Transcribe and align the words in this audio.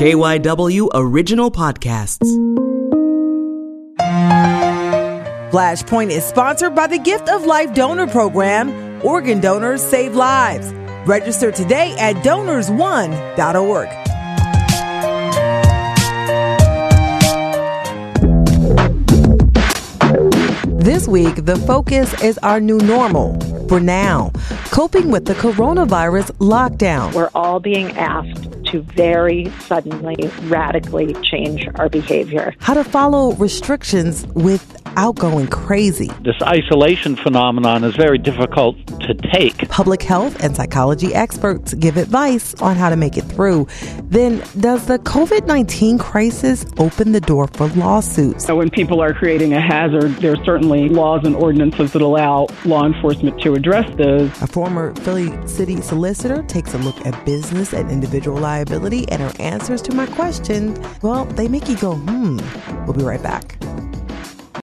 KYW 0.00 0.88
Original 0.94 1.50
Podcasts. 1.50 2.26
Flashpoint 5.50 6.08
is 6.08 6.24
sponsored 6.24 6.74
by 6.74 6.86
the 6.86 6.96
Gift 6.96 7.28
of 7.28 7.44
Life 7.44 7.74
Donor 7.74 8.06
Program. 8.06 9.04
Organ 9.04 9.40
donors 9.40 9.82
save 9.82 10.16
lives. 10.16 10.72
Register 11.06 11.52
today 11.52 11.94
at 11.98 12.16
donors1.org. 12.24 13.90
This 20.82 21.06
week, 21.06 21.44
the 21.44 21.56
focus 21.66 22.22
is 22.22 22.38
our 22.38 22.58
new 22.58 22.78
normal 22.78 23.38
for 23.70 23.78
now, 23.78 24.32
coping 24.70 25.10
with 25.10 25.24
the 25.24 25.34
coronavirus 25.34 26.30
lockdown. 26.38 27.12
We're 27.12 27.30
all 27.34 27.60
being 27.60 27.90
asked 27.98 28.50
to 28.66 28.82
very 28.82 29.50
suddenly, 29.60 30.16
radically 30.42 31.14
change 31.24 31.68
our 31.74 31.88
behavior. 31.88 32.54
How 32.60 32.74
to 32.74 32.84
follow 32.84 33.32
restrictions 33.32 34.26
without 34.28 35.16
going 35.16 35.48
crazy. 35.48 36.10
This 36.22 36.40
isolation 36.42 37.16
phenomenon 37.16 37.84
is 37.84 37.96
very 37.96 38.18
difficult 38.18 38.76
to 39.00 39.14
take. 39.14 39.68
Public 39.68 40.02
health 40.02 40.42
and 40.42 40.54
psychology 40.54 41.14
experts 41.14 41.74
give 41.74 41.96
advice 41.96 42.54
on 42.60 42.76
how 42.76 42.90
to 42.90 42.96
make 42.96 43.16
it 43.16 43.22
through. 43.22 43.66
Then, 44.04 44.38
does 44.58 44.86
the 44.86 44.98
COVID 45.00 45.46
19 45.46 45.98
crisis 45.98 46.64
open 46.78 47.12
the 47.12 47.20
door 47.20 47.48
for 47.48 47.68
lawsuits? 47.68 48.46
So 48.46 48.56
when 48.56 48.70
people 48.70 49.00
are 49.00 49.12
creating 49.12 49.52
a 49.52 49.60
hazard, 49.60 50.12
there 50.16 50.32
are 50.32 50.44
certainly 50.44 50.88
laws 50.88 51.22
and 51.24 51.34
ordinances 51.34 51.92
that 51.92 52.02
allow 52.02 52.46
law 52.64 52.86
enforcement 52.86 53.40
to 53.42 53.54
address 53.54 53.88
those. 53.96 54.30
A 54.42 54.46
former 54.60 54.94
Philly 54.96 55.30
city 55.48 55.80
solicitor 55.80 56.42
takes 56.42 56.74
a 56.74 56.78
look 56.78 57.06
at 57.06 57.24
business 57.24 57.72
and 57.72 57.90
individual 57.90 58.38
liability, 58.38 59.08
and 59.08 59.22
her 59.22 59.32
answers 59.40 59.80
to 59.80 59.94
my 59.94 60.04
questions, 60.04 60.78
well, 61.00 61.24
they 61.24 61.48
make 61.48 61.66
you 61.66 61.78
go, 61.78 61.94
hmm. 61.94 62.36
We'll 62.84 62.92
be 62.92 63.02
right 63.02 63.22
back. 63.22 63.56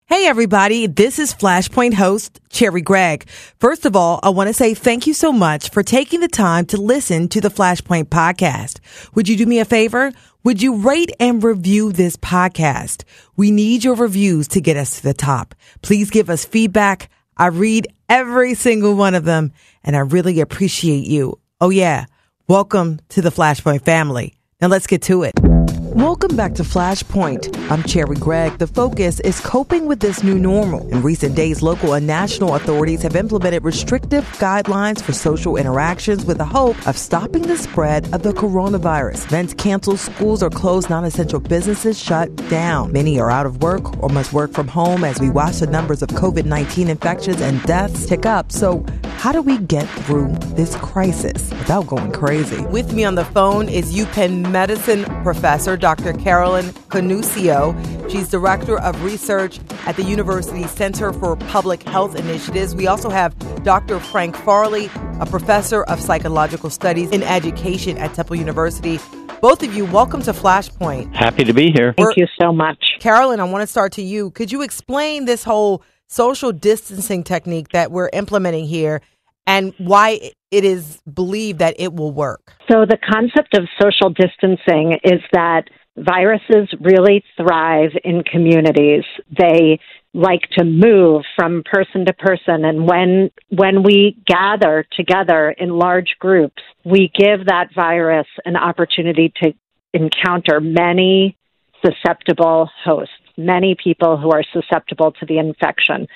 Hey 0.07 0.27
everybody, 0.27 0.87
this 0.87 1.19
is 1.19 1.33
Flashpoint 1.33 1.93
host 1.93 2.41
Cherri 2.49 2.81
Gregg. 2.81 3.29
First 3.59 3.85
of 3.85 3.95
all, 3.95 4.19
I 4.23 4.29
want 4.29 4.49
to 4.49 4.53
say 4.53 4.73
thank 4.73 5.07
you 5.07 5.13
so 5.13 5.31
much 5.31 5.69
for 5.69 5.83
taking 5.83 6.19
the 6.19 6.27
time 6.27 6.65
to 6.65 6.75
listen 6.75 7.29
to 7.29 7.39
the 7.39 7.49
Flashpoint 7.49 8.09
podcast. 8.09 8.81
Would 9.15 9.29
you 9.29 9.37
do 9.37 9.45
me 9.45 9.59
a 9.59 9.65
favor? 9.65 10.11
Would 10.43 10.61
you 10.61 10.81
rate 10.81 11.13
and 11.17 11.41
review 11.41 11.93
this 11.93 12.17
podcast? 12.17 13.05
We 13.37 13.51
need 13.51 13.85
your 13.85 13.95
reviews 13.95 14.49
to 14.49 14.59
get 14.59 14.75
us 14.75 14.97
to 14.97 15.03
the 15.03 15.13
top. 15.13 15.55
Please 15.81 16.09
give 16.09 16.29
us 16.29 16.43
feedback. 16.43 17.09
I 17.37 17.47
read 17.47 17.87
every 18.09 18.55
single 18.55 18.95
one 18.95 19.13
of 19.13 19.23
them 19.23 19.53
and 19.87 19.95
I 19.95 19.99
really 19.99 20.41
appreciate 20.41 21.07
you. 21.07 21.39
Oh 21.61 21.69
yeah. 21.69 22.05
Welcome 22.47 22.99
to 23.09 23.21
the 23.21 23.29
Flashpoint 23.31 23.83
family. 23.83 24.37
Now 24.61 24.67
let's 24.67 24.85
get 24.85 25.01
to 25.03 25.23
it. 25.23 25.56
Welcome 25.97 26.35
back 26.35 26.53
to 26.53 26.63
Flashpoint. 26.63 27.57
I'm 27.71 27.81
Cherri 27.81 28.17
Gregg. 28.17 28.59
The 28.59 28.67
focus 28.67 29.19
is 29.21 29.39
coping 29.39 29.87
with 29.87 29.99
this 29.99 30.21
new 30.21 30.37
normal. 30.37 30.87
In 30.89 31.01
recent 31.01 31.35
days, 31.35 31.63
local 31.63 31.95
and 31.95 32.05
national 32.05 32.53
authorities 32.53 33.01
have 33.01 33.15
implemented 33.15 33.63
restrictive 33.63 34.23
guidelines 34.37 35.01
for 35.01 35.11
social 35.11 35.57
interactions 35.57 36.23
with 36.23 36.37
the 36.37 36.45
hope 36.45 36.77
of 36.87 36.99
stopping 36.99 37.41
the 37.41 37.57
spread 37.57 38.13
of 38.13 38.21
the 38.21 38.31
coronavirus. 38.31 39.25
Events 39.25 39.55
canceled, 39.55 39.97
schools 39.97 40.43
are 40.43 40.51
closed, 40.51 40.87
non 40.87 41.03
essential 41.03 41.39
businesses 41.39 41.97
shut 41.97 42.33
down. 42.47 42.91
Many 42.91 43.19
are 43.19 43.31
out 43.31 43.47
of 43.47 43.63
work 43.63 43.97
or 44.03 44.09
must 44.09 44.33
work 44.33 44.53
from 44.53 44.67
home 44.67 45.03
as 45.03 45.19
we 45.19 45.31
watch 45.31 45.55
the 45.57 45.67
numbers 45.67 46.03
of 46.03 46.09
COVID 46.09 46.45
19 46.45 46.89
infections 46.89 47.41
and 47.41 47.59
deaths 47.63 48.05
tick 48.05 48.27
up. 48.27 48.51
So, 48.51 48.85
how 49.17 49.31
do 49.31 49.41
we 49.41 49.57
get 49.57 49.89
through 50.05 50.27
this 50.53 50.75
crisis 50.75 51.49
without 51.49 51.87
going 51.87 52.11
crazy? 52.11 52.61
With 52.67 52.93
me 52.93 53.03
on 53.03 53.15
the 53.15 53.25
phone 53.25 53.67
is 53.67 53.95
UPenn 53.95 54.51
medicine 54.51 55.05
professor. 55.23 55.75
Carolyn 55.95 56.65
Cannuscio. 56.89 58.11
She's 58.11 58.29
director 58.29 58.77
of 58.79 59.03
research 59.03 59.59
at 59.85 59.95
the 59.95 60.03
University 60.03 60.63
Center 60.67 61.13
for 61.13 61.37
Public 61.37 61.83
Health 61.83 62.15
Initiatives. 62.15 62.75
We 62.75 62.87
also 62.87 63.09
have 63.09 63.33
Dr. 63.63 63.99
Frank 63.99 64.35
Farley, 64.35 64.89
a 65.21 65.25
professor 65.25 65.83
of 65.83 66.01
psychological 66.01 66.69
studies 66.69 67.11
in 67.11 67.23
education 67.23 67.97
at 67.97 68.13
Temple 68.13 68.35
University. 68.35 68.99
Both 69.41 69.63
of 69.63 69.73
you, 69.73 69.85
welcome 69.85 70.21
to 70.23 70.33
Flashpoint. 70.33 71.15
Happy 71.15 71.45
to 71.45 71.53
be 71.53 71.71
here. 71.71 71.93
Thank 71.95 72.17
you 72.17 72.27
so 72.39 72.51
much. 72.51 72.97
Carolyn, 72.99 73.39
I 73.39 73.45
want 73.45 73.61
to 73.61 73.67
start 73.67 73.93
to 73.93 74.01
you. 74.01 74.31
Could 74.31 74.51
you 74.51 74.63
explain 74.63 75.23
this 75.23 75.43
whole 75.45 75.83
social 76.07 76.51
distancing 76.51 77.23
technique 77.23 77.69
that 77.69 77.91
we're 77.91 78.09
implementing 78.11 78.65
here 78.65 79.01
and 79.47 79.73
why 79.77 80.19
it 80.51 80.63
is 80.63 81.01
believed 81.11 81.59
that 81.59 81.75
it 81.79 81.93
will 81.93 82.11
work? 82.11 82.53
So, 82.69 82.85
the 82.85 82.97
concept 82.97 83.57
of 83.57 83.63
social 83.81 84.09
distancing 84.09 84.99
is 85.03 85.21
that 85.31 85.63
viruses 85.95 86.69
really 86.79 87.23
thrive 87.35 87.91
in 88.03 88.23
communities. 88.23 89.03
They 89.35 89.79
like 90.13 90.41
to 90.57 90.63
move 90.63 91.23
from 91.35 91.63
person 91.63 92.05
to 92.05 92.13
person 92.13 92.65
and 92.65 92.87
when 92.87 93.29
when 93.49 93.83
we 93.83 94.17
gather 94.25 94.83
together 94.95 95.53
in 95.59 95.69
large 95.69 96.15
groups 96.19 96.61
we 96.83 97.11
give 97.13 97.45
that 97.45 97.67
virus 97.75 98.25
an 98.43 98.55
opportunity 98.55 99.31
to 99.43 99.53
encounter 99.93 100.59
many 100.59 101.37
susceptible 101.85 102.67
hosts 102.83 103.13
many 103.37 103.75
people 103.81 104.17
who 104.17 104.31
are 104.31 104.43
susceptible 104.53 105.11
to 105.11 105.25
the 105.27 105.37
infection 105.37 106.07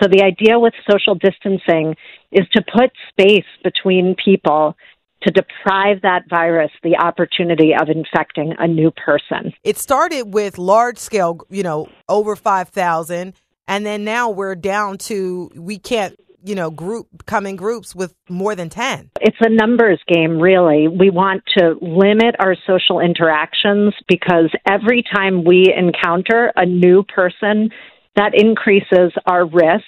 so 0.00 0.08
the 0.08 0.22
idea 0.22 0.58
with 0.58 0.74
social 0.90 1.14
distancing 1.14 1.96
is 2.32 2.46
to 2.52 2.62
put 2.62 2.90
space 3.10 3.46
between 3.64 4.14
people 4.22 4.76
to 5.22 5.30
deprive 5.32 6.02
that 6.02 6.22
virus 6.28 6.70
the 6.82 6.96
opportunity 6.96 7.72
of 7.74 7.88
infecting 7.88 8.54
a 8.58 8.68
new 8.68 8.90
person. 8.90 9.52
It 9.64 9.78
started 9.78 10.34
with 10.34 10.58
large 10.58 10.98
scale, 10.98 11.40
you 11.48 11.62
know, 11.62 11.88
over 12.08 12.36
5,000 12.36 13.34
and 13.68 13.86
then 13.86 14.04
now 14.04 14.30
we're 14.30 14.54
down 14.54 14.98
to 14.98 15.50
we 15.56 15.78
can't 15.78 16.18
you 16.44 16.54
know 16.54 16.70
group 16.70 17.26
come 17.26 17.46
in 17.46 17.56
groups 17.56 17.94
with 17.94 18.14
more 18.28 18.54
than 18.54 18.68
10 18.68 19.10
it's 19.20 19.36
a 19.40 19.48
numbers 19.48 20.00
game 20.06 20.38
really 20.40 20.86
we 20.86 21.10
want 21.10 21.42
to 21.56 21.74
limit 21.80 22.36
our 22.38 22.54
social 22.66 23.00
interactions 23.00 23.94
because 24.08 24.50
every 24.68 25.02
time 25.14 25.44
we 25.44 25.72
encounter 25.76 26.52
a 26.56 26.64
new 26.64 27.02
person 27.02 27.70
that 28.16 28.32
increases 28.34 29.12
our 29.26 29.46
risk 29.46 29.84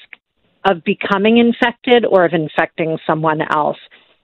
of 0.65 0.85
becoming 0.85 1.39
infected 1.39 2.05
or 2.05 2.25
of 2.25 2.33
infecting 2.33 2.99
someone 3.07 3.41
else 3.41 3.79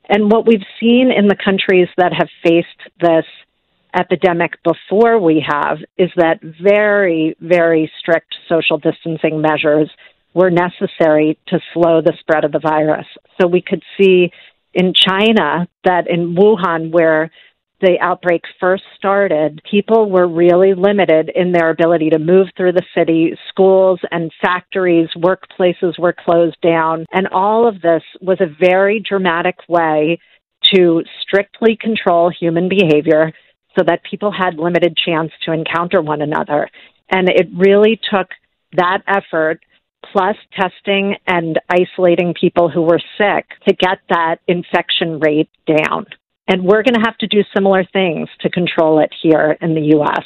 and 0.09 0.31
what 0.31 0.47
we've 0.47 0.65
seen 0.81 1.11
in 1.11 1.29
the 1.29 1.37
countries 1.37 1.89
that 1.97 2.13
have 2.13 2.29
faced 2.43 2.69
this 3.01 3.25
epidemic 3.95 4.53
before 4.63 5.19
we 5.19 5.45
have 5.47 5.79
is 5.97 6.11
that 6.17 6.41
very, 6.43 7.37
very 7.41 7.91
strict 8.01 8.35
social 8.49 8.77
distancing 8.79 9.41
measures 9.41 9.91
were 10.35 10.51
necessary 10.51 11.39
to 11.47 11.61
slow 11.73 12.03
the 12.03 12.13
spread 12.19 12.45
of 12.45 12.53
the 12.53 12.59
virus. 12.59 13.07
So 13.41 13.47
we 13.47 13.63
could 13.63 13.83
see 13.99 14.33
in 14.75 14.93
China 14.95 15.69
that 15.85 16.11
in 16.11 16.35
Wuhan, 16.35 16.91
where 16.91 17.31
the 17.81 17.99
outbreak 18.01 18.43
first 18.61 18.85
started, 18.97 19.61
people 19.71 20.11
were 20.11 20.27
really 20.27 20.75
limited 20.75 21.31
in 21.35 21.53
their 21.53 21.71
ability 21.71 22.11
to 22.11 22.19
move 22.19 22.49
through 22.57 22.73
the 22.73 22.87
city. 22.97 23.37
Schools 23.49 24.01
and 24.11 24.31
factories, 24.41 25.09
workplaces 25.17 25.99
were 25.99 26.15
closed 26.15 26.61
down. 26.63 27.05
And 27.13 27.29
all 27.29 27.69
of 27.69 27.83
this 27.83 28.03
was 28.21 28.41
a 28.41 28.55
very 28.61 29.01
dramatic 29.01 29.57
way 29.69 30.19
to 30.75 31.03
strictly 31.21 31.77
control 31.77 32.31
human 32.31 32.69
behavior 32.69 33.33
so 33.77 33.85
that 33.87 34.03
people 34.09 34.33
had 34.33 34.55
limited 34.55 34.97
chance 34.97 35.33
to 35.45 35.53
encounter 35.53 36.01
one 36.01 36.23
another. 36.23 36.69
And 37.11 37.29
it 37.29 37.49
really 37.55 38.01
took 38.11 38.29
that 38.77 39.03
effort 39.07 39.61
plus 40.13 40.37
testing 40.59 41.17
and 41.27 41.59
isolating 41.69 42.35
people 42.39 42.69
who 42.69 42.83
were 42.83 43.01
sick 43.19 43.47
to 43.67 43.75
get 43.75 43.99
that 44.11 44.37
infection 44.47 45.19
rate 45.19 45.49
down. 45.67 46.07
And 46.47 46.65
we're 46.65 46.83
going 46.83 46.95
to 46.95 47.05
have 47.05 47.17
to 47.19 47.27
do 47.27 47.43
similar 47.55 47.85
things 47.93 48.29
to 48.41 48.51
control 48.51 48.99
it 49.01 49.13
here 49.23 49.57
in 49.61 49.75
the 49.75 49.81
U.S. 49.97 50.25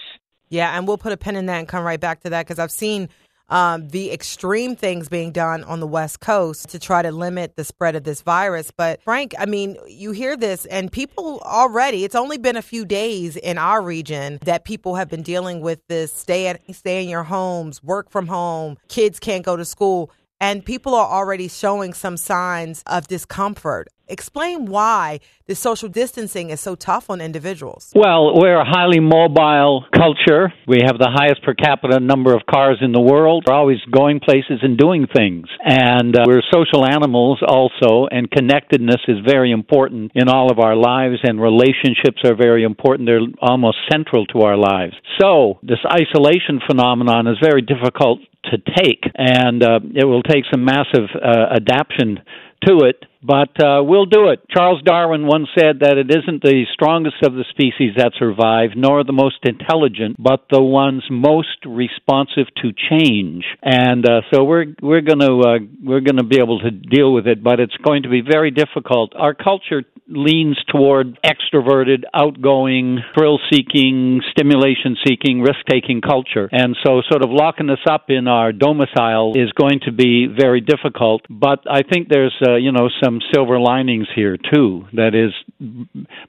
Yeah, 0.48 0.76
and 0.76 0.88
we'll 0.88 0.98
put 0.98 1.12
a 1.12 1.16
pin 1.16 1.36
in 1.36 1.46
that 1.46 1.58
and 1.58 1.68
come 1.68 1.84
right 1.84 2.00
back 2.00 2.20
to 2.20 2.30
that 2.30 2.46
because 2.46 2.58
I've 2.58 2.72
seen 2.72 3.08
um, 3.50 3.88
the 3.88 4.10
extreme 4.10 4.76
things 4.76 5.08
being 5.08 5.32
done 5.32 5.64
on 5.64 5.80
the 5.80 5.86
West 5.86 6.20
Coast 6.20 6.70
to 6.70 6.78
try 6.78 7.02
to 7.02 7.10
limit 7.10 7.56
the 7.56 7.64
spread 7.64 7.96
of 7.96 8.04
this 8.04 8.22
virus. 8.22 8.70
But 8.70 9.02
Frank, 9.02 9.34
I 9.38 9.46
mean, 9.46 9.76
you 9.86 10.10
hear 10.10 10.36
this, 10.36 10.66
and 10.66 10.90
people 10.92 11.40
already, 11.44 12.04
it's 12.04 12.14
only 12.14 12.36
been 12.36 12.56
a 12.56 12.62
few 12.62 12.84
days 12.84 13.36
in 13.36 13.56
our 13.56 13.80
region 13.80 14.38
that 14.44 14.64
people 14.64 14.96
have 14.96 15.08
been 15.08 15.22
dealing 15.22 15.60
with 15.60 15.80
this 15.88 16.12
stay 16.12 16.48
at 16.48 16.60
stay 16.74 17.02
in 17.02 17.08
your 17.08 17.22
homes, 17.22 17.82
work 17.82 18.10
from 18.10 18.26
home, 18.26 18.76
kids 18.88 19.18
can't 19.18 19.44
go 19.44 19.56
to 19.56 19.64
school. 19.64 20.10
and 20.40 20.64
people 20.64 20.94
are 20.94 21.08
already 21.08 21.48
showing 21.48 21.92
some 21.92 22.16
signs 22.16 22.82
of 22.86 23.08
discomfort. 23.08 23.88
Explain 24.08 24.66
why 24.66 25.20
the 25.46 25.54
social 25.54 25.88
distancing 25.88 26.50
is 26.50 26.60
so 26.60 26.74
tough 26.74 27.10
on 27.10 27.20
individuals. 27.20 27.92
Well, 27.94 28.32
we're 28.34 28.60
a 28.60 28.64
highly 28.64 29.00
mobile 29.00 29.84
culture. 29.94 30.52
We 30.66 30.80
have 30.84 30.98
the 30.98 31.10
highest 31.12 31.42
per 31.42 31.54
capita 31.54 32.00
number 32.00 32.34
of 32.34 32.42
cars 32.48 32.78
in 32.80 32.92
the 32.92 33.00
world. 33.00 33.44
We're 33.46 33.54
always 33.54 33.80
going 33.90 34.20
places 34.20 34.60
and 34.62 34.78
doing 34.78 35.06
things. 35.14 35.46
And 35.64 36.16
uh, 36.16 36.24
we're 36.26 36.42
social 36.52 36.86
animals 36.86 37.40
also, 37.46 38.08
and 38.10 38.30
connectedness 38.30 39.00
is 39.08 39.18
very 39.26 39.52
important 39.52 40.12
in 40.14 40.28
all 40.28 40.50
of 40.50 40.58
our 40.58 40.76
lives, 40.76 41.20
and 41.22 41.40
relationships 41.40 42.24
are 42.24 42.34
very 42.34 42.64
important. 42.64 43.08
They're 43.08 43.28
almost 43.40 43.76
central 43.90 44.26
to 44.26 44.40
our 44.40 44.56
lives. 44.56 44.94
So, 45.20 45.58
this 45.62 45.80
isolation 45.84 46.60
phenomenon 46.66 47.26
is 47.26 47.36
very 47.42 47.62
difficult 47.62 48.20
to 48.50 48.58
take, 48.76 49.02
and 49.16 49.62
uh, 49.62 49.80
it 49.94 50.04
will 50.04 50.22
take 50.22 50.44
some 50.50 50.64
massive 50.64 51.08
uh, 51.14 51.56
adaptation 51.56 52.20
to 52.66 52.84
it, 52.86 53.04
but 53.22 53.50
uh, 53.62 53.82
we'll 53.82 54.06
do 54.06 54.28
it. 54.28 54.40
Charles 54.50 54.82
Darwin 54.82 55.26
once 55.26 55.48
said 55.58 55.80
that 55.80 55.98
it 55.98 56.10
isn't 56.10 56.42
the 56.42 56.64
strongest 56.72 57.16
of 57.22 57.34
the 57.34 57.44
species 57.50 57.94
that 57.96 58.12
survive, 58.18 58.70
nor 58.76 59.04
the 59.04 59.12
most 59.12 59.38
intelligent, 59.42 60.16
but 60.18 60.46
the 60.50 60.62
ones 60.62 61.02
most 61.10 61.58
responsive 61.66 62.46
to 62.62 62.70
change. 62.90 63.44
And 63.62 64.08
uh, 64.08 64.20
so 64.32 64.44
we're 64.44 64.66
we're 64.80 65.00
going 65.00 65.20
to 65.20 65.34
uh, 65.40 65.58
we're 65.82 66.00
going 66.00 66.18
to 66.18 66.24
be 66.24 66.38
able 66.38 66.60
to 66.60 66.70
deal 66.70 67.12
with 67.12 67.26
it, 67.26 67.42
but 67.42 67.60
it's 67.60 67.76
going 67.84 68.04
to 68.04 68.08
be 68.08 68.20
very 68.20 68.50
difficult. 68.50 69.12
Our 69.16 69.34
culture 69.34 69.82
leans 70.08 70.56
toward 70.72 71.18
extroverted, 71.22 72.04
outgoing, 72.14 72.98
thrill 73.16 73.38
seeking, 73.52 74.22
stimulation 74.30 74.96
seeking, 75.06 75.40
risk 75.40 75.60
taking 75.68 76.00
culture. 76.00 76.48
And 76.50 76.76
so, 76.84 77.02
sort 77.10 77.22
of 77.22 77.30
locking 77.30 77.68
us 77.70 77.84
up 77.88 78.06
in 78.08 78.26
our 78.26 78.52
domicile 78.52 79.32
is 79.34 79.52
going 79.52 79.80
to 79.84 79.92
be 79.92 80.26
very 80.26 80.60
difficult. 80.60 81.22
But 81.28 81.64
I 81.70 81.82
think 81.82 82.08
there's, 82.08 82.34
uh, 82.46 82.56
you 82.56 82.72
know, 82.72 82.88
some 83.02 83.07
silver 83.32 83.58
linings 83.58 84.06
here, 84.14 84.36
too, 84.36 84.86
that 84.92 85.14
is 85.14 85.32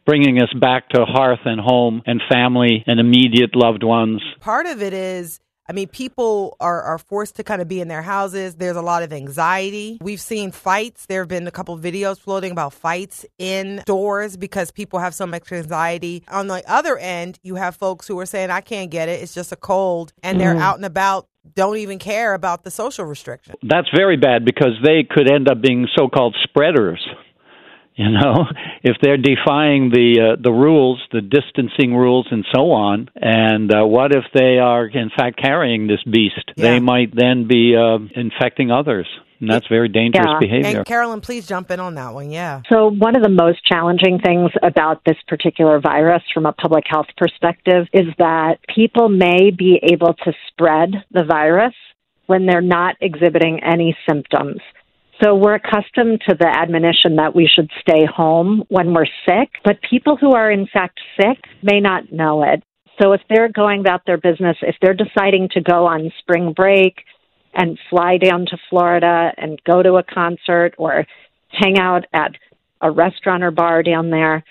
bringing 0.06 0.42
us 0.42 0.54
back 0.60 0.90
to 0.90 1.06
hearth 1.06 1.40
and 1.46 1.60
home 1.60 2.02
and 2.06 2.22
family 2.32 2.84
and 2.88 3.00
immediate 3.00 3.56
loved 3.56 3.84
ones. 3.84 4.22
Part 4.40 4.66
of 4.66 4.82
it 4.82 4.94
is 4.94 5.40
I 5.70 5.72
mean, 5.72 5.88
people 5.88 6.58
are, 6.60 6.82
are 6.82 6.98
forced 6.98 7.36
to 7.36 7.44
kind 7.44 7.62
of 7.62 7.68
be 7.68 7.80
in 7.80 7.88
their 7.88 8.02
houses. 8.02 8.56
There's 8.56 8.76
a 8.76 8.82
lot 8.82 9.04
of 9.04 9.14
anxiety. 9.14 10.00
We've 10.02 10.20
seen 10.20 10.52
fights. 10.52 11.06
There 11.06 11.22
have 11.22 11.28
been 11.28 11.46
a 11.46 11.52
couple 11.52 11.78
videos 11.78 12.20
floating 12.20 12.52
about 12.52 12.74
fights 12.74 13.24
in 13.38 13.82
stores 13.82 14.36
because 14.36 14.72
people 14.72 14.98
have 14.98 15.14
so 15.14 15.28
much 15.28 15.52
anxiety. 15.52 16.24
On 16.28 16.48
the 16.48 16.64
other 16.68 16.98
end, 16.98 17.38
you 17.44 17.54
have 17.54 17.76
folks 17.76 18.08
who 18.08 18.18
are 18.20 18.26
saying, 18.26 18.50
I 18.50 18.62
can't 18.62 18.90
get 18.90 19.10
it. 19.10 19.22
It's 19.22 19.36
just 19.36 19.52
a 19.52 19.56
cold. 19.56 20.12
And 20.24 20.42
they're 20.42 20.56
mm. 20.56 20.62
out 20.62 20.78
and 20.78 20.86
about 20.86 21.28
don't 21.56 21.78
even 21.78 22.00
care 22.00 22.34
about 22.34 22.64
the 22.64 22.72
social 22.72 23.06
restriction. 23.06 23.56
That's 23.62 23.88
very 23.96 24.18
bad 24.18 24.46
because 24.46 24.74
they 24.84 25.04
could 25.08 25.32
end 25.32 25.48
up 25.48 25.62
being 25.62 25.88
so 25.96 26.08
called 26.08 26.36
spreaders. 26.44 27.00
You 28.10 28.12
know, 28.12 28.46
if 28.82 28.96
they're 29.02 29.18
defying 29.18 29.90
the 29.90 30.32
uh, 30.32 30.42
the 30.42 30.54
rules, 30.54 31.02
the 31.12 31.20
distancing 31.20 31.94
rules, 31.94 32.28
and 32.32 32.46
so 32.56 32.72
on, 32.72 33.10
and 33.16 33.70
uh, 33.74 33.86
what 33.86 34.16
if 34.16 34.24
they 34.34 34.58
are 34.58 34.88
in 34.88 35.10
fact 35.10 35.38
carrying 35.38 35.88
this 35.88 36.02
beast? 36.10 36.54
Yeah. 36.56 36.72
They 36.72 36.80
might 36.80 37.14
then 37.14 37.50
be 37.50 37.76
uh, 37.76 37.98
infecting 38.16 38.72
others. 38.72 39.06
And 39.42 39.50
that's 39.50 39.68
very 39.68 39.90
dangerous 39.90 40.28
yeah. 40.28 40.40
behavior. 40.40 40.78
And 40.80 40.86
Carolyn, 40.86 41.22
please 41.22 41.46
jump 41.46 41.72
in 41.72 41.80
on 41.82 41.96
that 41.96 42.14
one. 42.14 42.30
Yeah. 42.30 42.62
So, 42.70 42.90
one 42.90 43.18
of 43.18 43.22
the 43.22 43.30
most 43.30 43.66
challenging 43.66 44.20
things 44.20 44.52
about 44.64 45.04
this 45.06 45.18
particular 45.28 45.82
virus 45.82 46.24
from 46.34 46.46
a 46.46 46.54
public 46.54 46.86
health 46.88 47.08
perspective 47.18 47.88
is 47.94 48.06
that 48.18 48.60
people 48.74 49.10
may 49.10 49.52
be 49.52 49.80
able 49.84 50.14
to 50.26 50.34
spread 50.48 50.92
the 51.12 51.26
virus 51.26 51.74
when 52.28 52.46
they're 52.46 52.62
not 52.62 52.96
exhibiting 53.02 53.60
any 53.64 53.98
symptoms. 54.08 54.62
So 55.22 55.36
we're 55.36 55.56
accustomed 55.56 56.22
to 56.30 56.36
the 56.40 56.48
admonition 56.48 57.18
that 57.18 57.36
we 57.36 57.50
should 57.54 57.70
stay 57.82 58.06
home 58.06 58.64
when 58.70 58.94
we're 58.94 59.06
sick, 59.28 59.50
but 59.66 59.78
people 59.90 60.16
who 60.16 60.32
are 60.32 60.50
in 60.50 60.68
fact 60.72 61.00
sick 61.20 61.38
may 61.62 61.82
not 61.82 62.12
know 62.12 62.44
it. 62.44 62.64
So 63.02 63.12
if 63.12 63.22
they're 63.30 63.52
going 63.52 63.82
about 63.82 64.06
their 64.06 64.18
business, 64.18 64.58
if 64.62 64.76
they're 64.82 64.94
deciding 64.94 65.50
to 65.54 65.62
go 65.62 65.86
on 65.86 66.12
spring 66.20 66.54
break 66.54 66.96
and 67.54 67.78
fly 67.90 68.18
down 68.18 68.46
to 68.48 68.58
Florida 68.70 69.32
and 69.38 69.62
go 69.66 69.84
to 69.84 69.96
a 69.96 70.04
concert 70.04 70.76
or 70.78 71.06
hang 71.50 71.78
out 71.78 72.06
at 72.14 72.32
a 72.82 72.92
restaurant 72.92 73.44
or 73.44 73.52
bar 73.52 73.84
down 73.84 74.10
there, 74.10 74.44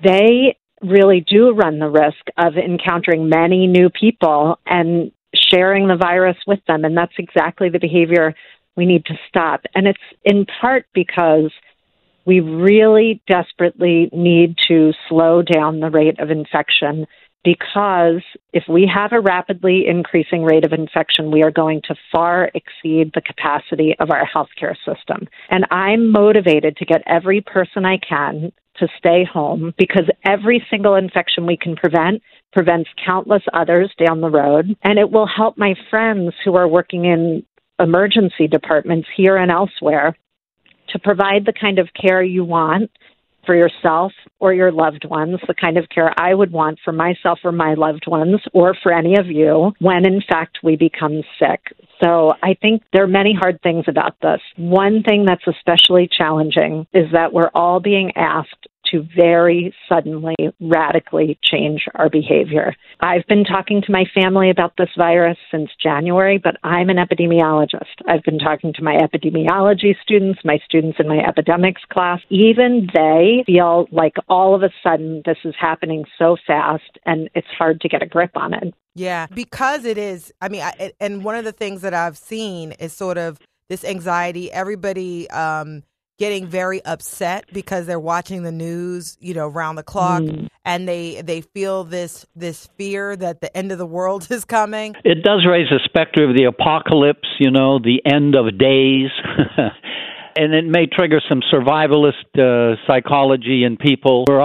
they 0.00 0.56
really 0.82 1.24
do 1.28 1.52
run 1.52 1.78
the 1.78 1.88
risk 1.88 2.26
of 2.36 2.54
encountering 2.56 3.28
many 3.28 3.66
new 3.66 3.88
people 3.88 4.58
and 4.66 5.10
sharing 5.34 5.88
the 5.88 5.96
virus 5.96 6.36
with 6.46 6.60
them. 6.66 6.84
And 6.84 6.96
that's 6.96 7.14
exactly 7.18 7.68
the 7.70 7.78
behavior 7.78 8.34
we 8.76 8.86
need 8.86 9.04
to 9.06 9.14
stop. 9.28 9.62
And 9.74 9.86
it's 9.86 9.98
in 10.24 10.46
part 10.60 10.86
because 10.92 11.50
we 12.24 12.40
really 12.40 13.22
desperately 13.28 14.10
need 14.12 14.56
to 14.68 14.92
slow 15.08 15.42
down 15.42 15.80
the 15.80 15.90
rate 15.90 16.18
of 16.20 16.30
infection 16.30 17.06
because 17.46 18.22
if 18.52 18.64
we 18.68 18.90
have 18.92 19.12
a 19.12 19.20
rapidly 19.20 19.86
increasing 19.86 20.42
rate 20.42 20.64
of 20.64 20.72
infection, 20.72 21.30
we 21.30 21.44
are 21.44 21.52
going 21.52 21.80
to 21.82 21.94
far 22.10 22.50
exceed 22.54 23.12
the 23.14 23.20
capacity 23.20 23.94
of 24.00 24.10
our 24.10 24.26
healthcare 24.26 24.74
system. 24.84 25.28
And 25.48 25.64
I'm 25.70 26.10
motivated 26.10 26.76
to 26.78 26.84
get 26.84 27.02
every 27.06 27.40
person 27.40 27.84
I 27.84 27.98
can 27.98 28.50
to 28.78 28.88
stay 28.98 29.24
home 29.24 29.72
because 29.78 30.10
every 30.24 30.66
single 30.68 30.96
infection 30.96 31.46
we 31.46 31.56
can 31.56 31.76
prevent 31.76 32.20
prevents 32.52 32.90
countless 33.06 33.42
others 33.52 33.94
down 34.04 34.20
the 34.20 34.28
road. 34.28 34.76
And 34.82 34.98
it 34.98 35.12
will 35.12 35.28
help 35.28 35.56
my 35.56 35.76
friends 35.88 36.34
who 36.44 36.56
are 36.56 36.66
working 36.66 37.04
in 37.04 37.44
emergency 37.78 38.48
departments 38.48 39.08
here 39.16 39.36
and 39.36 39.50
elsewhere 39.50 40.16
to 40.88 40.98
provide 40.98 41.44
the 41.44 41.52
kind 41.52 41.78
of 41.78 41.88
care 42.00 42.22
you 42.22 42.44
want 42.44 42.90
for 43.44 43.54
yourself 43.54 44.12
or 44.40 44.52
your 44.52 44.72
loved 44.72 45.04
ones, 45.08 45.38
the 45.46 45.54
kind 45.54 45.78
of 45.78 45.88
care 45.88 46.12
I 46.18 46.34
would 46.34 46.52
want 46.52 46.78
for 46.84 46.92
myself 46.92 47.38
or 47.44 47.52
my 47.52 47.74
loved 47.74 48.06
ones 48.06 48.40
or 48.52 48.74
for 48.82 48.92
any 48.92 49.16
of 49.16 49.28
you 49.28 49.72
when 49.78 50.04
in 50.04 50.20
fact 50.28 50.58
we 50.62 50.76
become 50.76 51.22
sick. 51.38 51.60
So 52.02 52.32
I 52.42 52.54
think 52.60 52.82
there 52.92 53.04
are 53.04 53.08
many 53.08 53.34
hard 53.34 53.60
things 53.62 53.84
about 53.86 54.16
this. 54.20 54.40
One 54.56 55.02
thing 55.02 55.24
that's 55.24 55.46
especially 55.46 56.08
challenging 56.10 56.86
is 56.92 57.10
that 57.12 57.32
we're 57.32 57.50
all 57.54 57.80
being 57.80 58.12
asked 58.16 58.66
to 58.90 59.06
very 59.16 59.74
suddenly, 59.88 60.34
radically 60.60 61.38
change 61.42 61.84
our 61.94 62.08
behavior. 62.08 62.74
I've 63.00 63.26
been 63.26 63.44
talking 63.44 63.82
to 63.82 63.92
my 63.92 64.04
family 64.14 64.50
about 64.50 64.74
this 64.78 64.88
virus 64.96 65.38
since 65.50 65.70
January, 65.82 66.38
but 66.38 66.56
I'm 66.62 66.88
an 66.88 66.96
epidemiologist. 66.96 68.02
I've 68.08 68.22
been 68.22 68.38
talking 68.38 68.72
to 68.74 68.82
my 68.82 68.96
epidemiology 68.96 69.94
students, 70.02 70.40
my 70.44 70.58
students 70.64 70.98
in 70.98 71.08
my 71.08 71.18
epidemics 71.18 71.82
class. 71.92 72.20
Even 72.30 72.88
they 72.94 73.42
feel 73.46 73.86
like 73.92 74.14
all 74.28 74.54
of 74.54 74.62
a 74.62 74.70
sudden 74.82 75.22
this 75.24 75.38
is 75.44 75.54
happening 75.58 76.04
so 76.18 76.36
fast 76.46 76.98
and 77.04 77.28
it's 77.34 77.48
hard 77.58 77.80
to 77.80 77.88
get 77.88 78.02
a 78.02 78.06
grip 78.06 78.36
on 78.36 78.54
it. 78.54 78.74
Yeah, 78.94 79.26
because 79.26 79.84
it 79.84 79.98
is. 79.98 80.32
I 80.40 80.48
mean, 80.48 80.62
I, 80.62 80.92
and 81.00 81.22
one 81.22 81.36
of 81.36 81.44
the 81.44 81.52
things 81.52 81.82
that 81.82 81.92
I've 81.92 82.16
seen 82.16 82.72
is 82.72 82.94
sort 82.94 83.18
of 83.18 83.38
this 83.68 83.84
anxiety. 83.84 84.50
Everybody, 84.50 85.28
um, 85.30 85.82
getting 86.18 86.46
very 86.46 86.84
upset 86.84 87.44
because 87.52 87.86
they're 87.86 88.00
watching 88.00 88.42
the 88.42 88.52
news, 88.52 89.16
you 89.20 89.34
know, 89.34 89.48
round 89.48 89.76
the 89.76 89.82
clock 89.82 90.22
mm. 90.22 90.48
and 90.64 90.88
they 90.88 91.20
they 91.22 91.40
feel 91.40 91.84
this 91.84 92.26
this 92.34 92.68
fear 92.78 93.16
that 93.16 93.40
the 93.40 93.54
end 93.56 93.72
of 93.72 93.78
the 93.78 93.86
world 93.86 94.26
is 94.30 94.44
coming. 94.44 94.94
It 95.04 95.22
does 95.22 95.46
raise 95.48 95.68
the 95.70 95.80
specter 95.84 96.28
of 96.28 96.36
the 96.36 96.44
apocalypse, 96.44 97.28
you 97.38 97.50
know, 97.50 97.78
the 97.78 98.00
end 98.04 98.34
of 98.34 98.58
days. 98.58 99.10
and 100.36 100.54
it 100.54 100.66
may 100.66 100.86
trigger 100.86 101.20
some 101.28 101.40
survivalist 101.52 102.12
uh, 102.38 102.76
psychology 102.86 103.64
in 103.64 103.76
people. 103.76 104.24
We're 104.28 104.40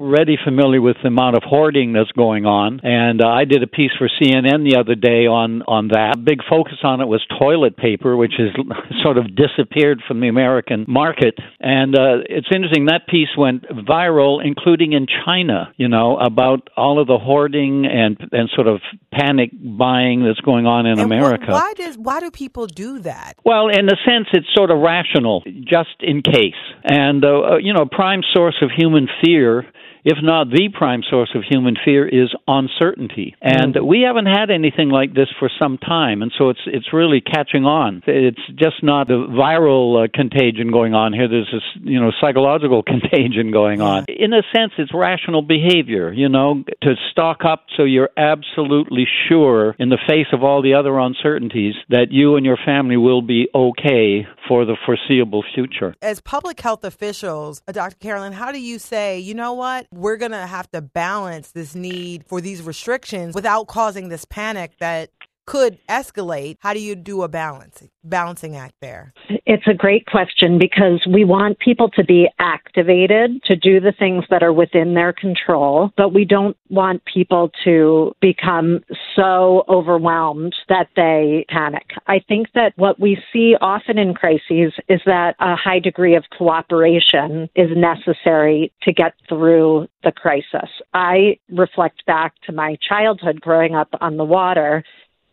already 0.00 0.36
familiar 0.42 0.80
with 0.80 0.96
the 1.02 1.08
amount 1.08 1.36
of 1.36 1.42
hoarding 1.44 1.92
that's 1.92 2.10
going 2.12 2.46
on, 2.46 2.80
and 2.82 3.22
uh, 3.22 3.28
I 3.28 3.44
did 3.44 3.62
a 3.62 3.66
piece 3.66 3.90
for 3.98 4.08
CNN 4.08 4.68
the 4.68 4.78
other 4.78 4.94
day 4.94 5.26
on 5.26 5.62
on 5.62 5.88
that. 5.88 6.24
Big 6.24 6.40
focus 6.48 6.78
on 6.82 7.00
it 7.00 7.06
was 7.06 7.24
toilet 7.38 7.76
paper, 7.76 8.16
which 8.16 8.32
has 8.38 8.48
sort 9.02 9.18
of 9.18 9.36
disappeared 9.36 10.00
from 10.08 10.20
the 10.20 10.28
American 10.28 10.84
market. 10.88 11.34
And 11.60 11.94
uh, 11.94 12.24
it's 12.28 12.48
interesting 12.54 12.86
that 12.86 13.06
piece 13.08 13.28
went 13.36 13.64
viral, 13.64 14.44
including 14.44 14.92
in 14.92 15.06
China. 15.24 15.72
You 15.76 15.88
know 15.88 16.16
about 16.16 16.68
all 16.76 17.00
of 17.00 17.06
the 17.06 17.18
hoarding 17.18 17.86
and 17.86 18.16
and 18.32 18.48
sort 18.54 18.66
of 18.66 18.80
panic 19.12 19.50
buying 19.52 20.24
that's 20.24 20.40
going 20.40 20.66
on 20.66 20.86
in 20.86 20.92
and 20.92 21.00
America. 21.02 21.50
Why 21.50 21.74
does 21.76 21.98
why 21.98 22.20
do 22.20 22.30
people 22.30 22.66
do 22.66 23.00
that? 23.00 23.34
Well, 23.44 23.68
in 23.68 23.86
a 23.88 23.96
sense, 24.06 24.28
it's 24.32 24.46
sort 24.54 24.70
of 24.70 24.78
rational 24.78 25.42
just 25.44 25.96
in 26.00 26.22
case. 26.22 26.54
And, 26.84 27.24
uh, 27.24 27.28
uh, 27.28 27.56
you 27.58 27.72
know, 27.72 27.86
prime 27.90 28.22
source 28.32 28.56
of 28.62 28.70
human 28.76 29.08
fear 29.22 29.66
if 30.04 30.18
not 30.22 30.50
the 30.50 30.68
prime 30.72 31.02
source 31.08 31.30
of 31.34 31.42
human 31.48 31.76
fear, 31.84 32.06
is 32.06 32.34
uncertainty. 32.46 33.34
And 33.40 33.74
mm-hmm. 33.74 33.86
we 33.86 34.02
haven't 34.06 34.26
had 34.26 34.50
anything 34.50 34.90
like 34.90 35.14
this 35.14 35.28
for 35.38 35.50
some 35.58 35.78
time, 35.78 36.22
and 36.22 36.32
so 36.38 36.50
it's 36.50 36.60
it's 36.66 36.92
really 36.92 37.20
catching 37.20 37.64
on. 37.64 38.02
It's 38.06 38.40
just 38.54 38.82
not 38.82 39.10
a 39.10 39.14
viral 39.14 40.04
uh, 40.04 40.08
contagion 40.12 40.70
going 40.70 40.94
on 40.94 41.12
here. 41.12 41.28
There's 41.28 41.50
this 41.52 41.62
you 41.82 42.00
know 42.00 42.10
psychological 42.20 42.82
contagion 42.94 43.50
going 43.50 43.80
on. 43.80 44.04
In 44.08 44.32
a 44.32 44.42
sense, 44.54 44.72
it's 44.78 44.92
rational 44.94 45.42
behavior. 45.42 46.12
You 46.12 46.28
know, 46.28 46.64
to 46.82 46.94
stock 47.10 47.44
up 47.44 47.64
so 47.76 47.84
you're 47.84 48.10
absolutely 48.16 49.06
sure 49.28 49.74
in 49.78 49.88
the 49.88 49.98
face 50.08 50.26
of 50.32 50.42
all 50.42 50.62
the 50.62 50.74
other 50.74 50.98
uncertainties 50.98 51.74
that 51.88 52.06
you 52.10 52.36
and 52.36 52.44
your 52.44 52.58
family 52.64 52.96
will 52.96 53.22
be 53.22 53.48
okay 53.54 54.26
for 54.48 54.64
the 54.64 54.76
foreseeable 54.84 55.44
future. 55.54 55.94
As 56.02 56.20
public 56.20 56.60
health 56.60 56.84
officials, 56.84 57.62
uh, 57.68 57.72
Dr. 57.72 57.96
Carolyn, 57.96 58.32
how 58.32 58.52
do 58.52 58.60
you 58.60 58.78
say, 58.78 59.18
you 59.18 59.34
know 59.34 59.52
what, 59.52 59.86
we're 59.92 60.16
going 60.16 60.30
to 60.30 60.46
have 60.46 60.70
to 60.70 60.80
balance 60.80 61.50
this 61.50 61.74
need 61.74 62.24
for 62.26 62.40
these 62.40 62.62
restrictions 62.62 63.34
without 63.34 63.66
causing 63.66 64.08
this 64.08 64.24
panic 64.24 64.78
that 64.78 65.10
could 65.50 65.84
escalate. 65.88 66.56
How 66.60 66.72
do 66.72 66.78
you 66.78 66.94
do 66.94 67.22
a 67.24 67.28
balance, 67.28 67.82
balancing 68.04 68.54
act 68.54 68.76
there? 68.80 69.12
It's 69.46 69.66
a 69.66 69.74
great 69.74 70.06
question 70.06 70.60
because 70.60 71.04
we 71.12 71.24
want 71.24 71.58
people 71.58 71.90
to 71.96 72.04
be 72.04 72.28
activated 72.38 73.42
to 73.46 73.56
do 73.56 73.80
the 73.80 73.90
things 73.90 74.24
that 74.30 74.44
are 74.44 74.52
within 74.52 74.94
their 74.94 75.12
control, 75.12 75.90
but 75.96 76.14
we 76.14 76.24
don't 76.24 76.56
want 76.68 77.02
people 77.04 77.50
to 77.64 78.12
become 78.20 78.78
so 79.16 79.64
overwhelmed 79.68 80.54
that 80.68 80.88
they 80.94 81.44
panic. 81.48 81.90
I 82.06 82.20
think 82.28 82.46
that 82.54 82.72
what 82.76 83.00
we 83.00 83.18
see 83.32 83.56
often 83.60 83.98
in 83.98 84.14
crises 84.14 84.72
is 84.88 85.00
that 85.04 85.34
a 85.40 85.56
high 85.56 85.80
degree 85.80 86.14
of 86.14 86.22
cooperation 86.38 87.50
is 87.56 87.70
necessary 87.74 88.72
to 88.82 88.92
get 88.92 89.14
through 89.28 89.88
the 90.04 90.12
crisis. 90.12 90.70
I 90.94 91.40
reflect 91.50 92.06
back 92.06 92.34
to 92.46 92.52
my 92.52 92.76
childhood 92.88 93.40
growing 93.40 93.74
up 93.74 93.88
on 94.00 94.16
the 94.16 94.24
water 94.24 94.84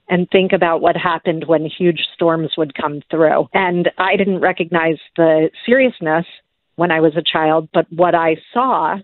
and 0.09 0.29
think 0.29 0.53
about 0.53 0.81
what 0.81 0.95
happened 0.95 1.45
when 1.47 1.65
huge 1.65 2.05
storms 2.13 2.51
would 2.57 2.73
come 2.73 3.01
through. 3.09 3.47
And 3.53 3.89
I 3.97 4.15
didn't 4.15 4.39
recognize 4.39 4.97
the 5.15 5.49
seriousness 5.65 6.25
when 6.75 6.91
I 6.91 6.99
was 6.99 7.15
a 7.15 7.23
child, 7.23 7.69
but 7.73 7.85
what 7.91 8.15
I 8.15 8.37
saw 8.53 8.97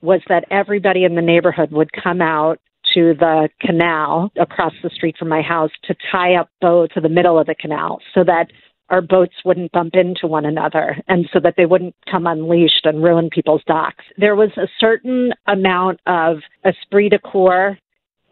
was 0.00 0.20
that 0.28 0.44
everybody 0.50 1.04
in 1.04 1.14
the 1.14 1.22
neighborhood 1.22 1.72
would 1.72 1.90
come 1.92 2.20
out 2.20 2.60
to 2.92 3.14
the 3.18 3.48
canal 3.60 4.30
across 4.38 4.72
the 4.82 4.90
street 4.90 5.16
from 5.18 5.28
my 5.28 5.40
house 5.40 5.70
to 5.84 5.94
tie 6.12 6.34
up 6.34 6.50
boats 6.60 6.94
to 6.94 7.00
the 7.00 7.08
middle 7.08 7.38
of 7.38 7.46
the 7.46 7.54
canal 7.54 7.98
so 8.14 8.22
that 8.22 8.48
our 8.90 9.00
boats 9.00 9.34
wouldn't 9.44 9.72
bump 9.72 9.94
into 9.94 10.26
one 10.26 10.44
another 10.44 10.96
and 11.08 11.26
so 11.32 11.40
that 11.40 11.54
they 11.56 11.64
wouldn't 11.64 11.94
come 12.10 12.26
unleashed 12.26 12.84
and 12.84 13.02
ruin 13.02 13.30
people's 13.30 13.62
docks. 13.66 14.04
There 14.18 14.36
was 14.36 14.50
a 14.56 14.68
certain 14.78 15.32
amount 15.46 16.00
of 16.06 16.38
esprit 16.64 17.08
de 17.08 17.18
corps 17.18 17.78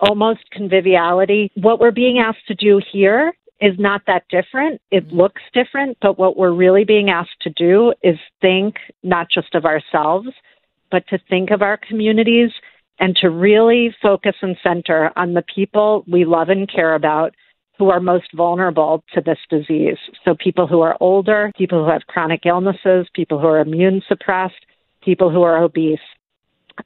almost 0.03 0.51
conviviality. 0.51 1.51
What 1.55 1.81
we're 1.81 1.93
being 1.93 2.19
asked 2.19 2.47
to 2.49 2.55
do 2.55 2.81
here 2.93 3.33
is 3.61 3.79
not 3.79 4.03
that 4.09 4.25
different. 4.29 4.83
It 4.91 5.07
mm-hmm. 5.07 5.17
looks 5.17 5.43
different, 5.55 5.97
but 6.03 6.19
what 6.19 6.37
we're 6.37 6.53
really 6.53 6.85
being 6.85 7.09
asked 7.09 7.41
to 7.43 7.51
do 7.51 7.95
is 8.03 8.17
think 8.41 8.75
not 9.03 9.29
just 9.31 9.55
of 9.55 9.65
ourselves, 9.65 10.29
but 10.91 11.07
to 11.09 11.19
think 11.31 11.51
of 11.51 11.63
our 11.63 11.79
communities 11.89 12.51
and 12.99 13.17
to 13.17 13.31
really 13.31 13.95
focus 14.03 14.35
and 14.43 14.57
center 14.63 15.11
on 15.17 15.33
the 15.33 15.45
people 15.55 16.05
we 16.11 16.25
love 16.25 16.51
and 16.51 16.71
care 16.71 16.95
about 16.95 17.35
who 17.79 17.89
are 17.89 18.01
most 18.01 18.27
vulnerable 18.35 19.03
to 19.15 19.21
this 19.21 19.39
disease. 19.49 19.97
So 20.25 20.35
people 20.35 20.67
who 20.67 20.83
are 20.83 20.97
older, 21.01 21.51
people 21.57 21.85
who 21.85 21.91
have 21.91 22.07
chronic 22.07 22.45
illnesses, 22.45 23.07
people 23.15 23.41
who 23.41 23.47
are 23.47 23.61
immune 23.61 24.03
suppressed, 24.09 24.67
people 25.03 25.31
who 25.31 25.43
are 25.43 25.63
obese. 25.63 25.99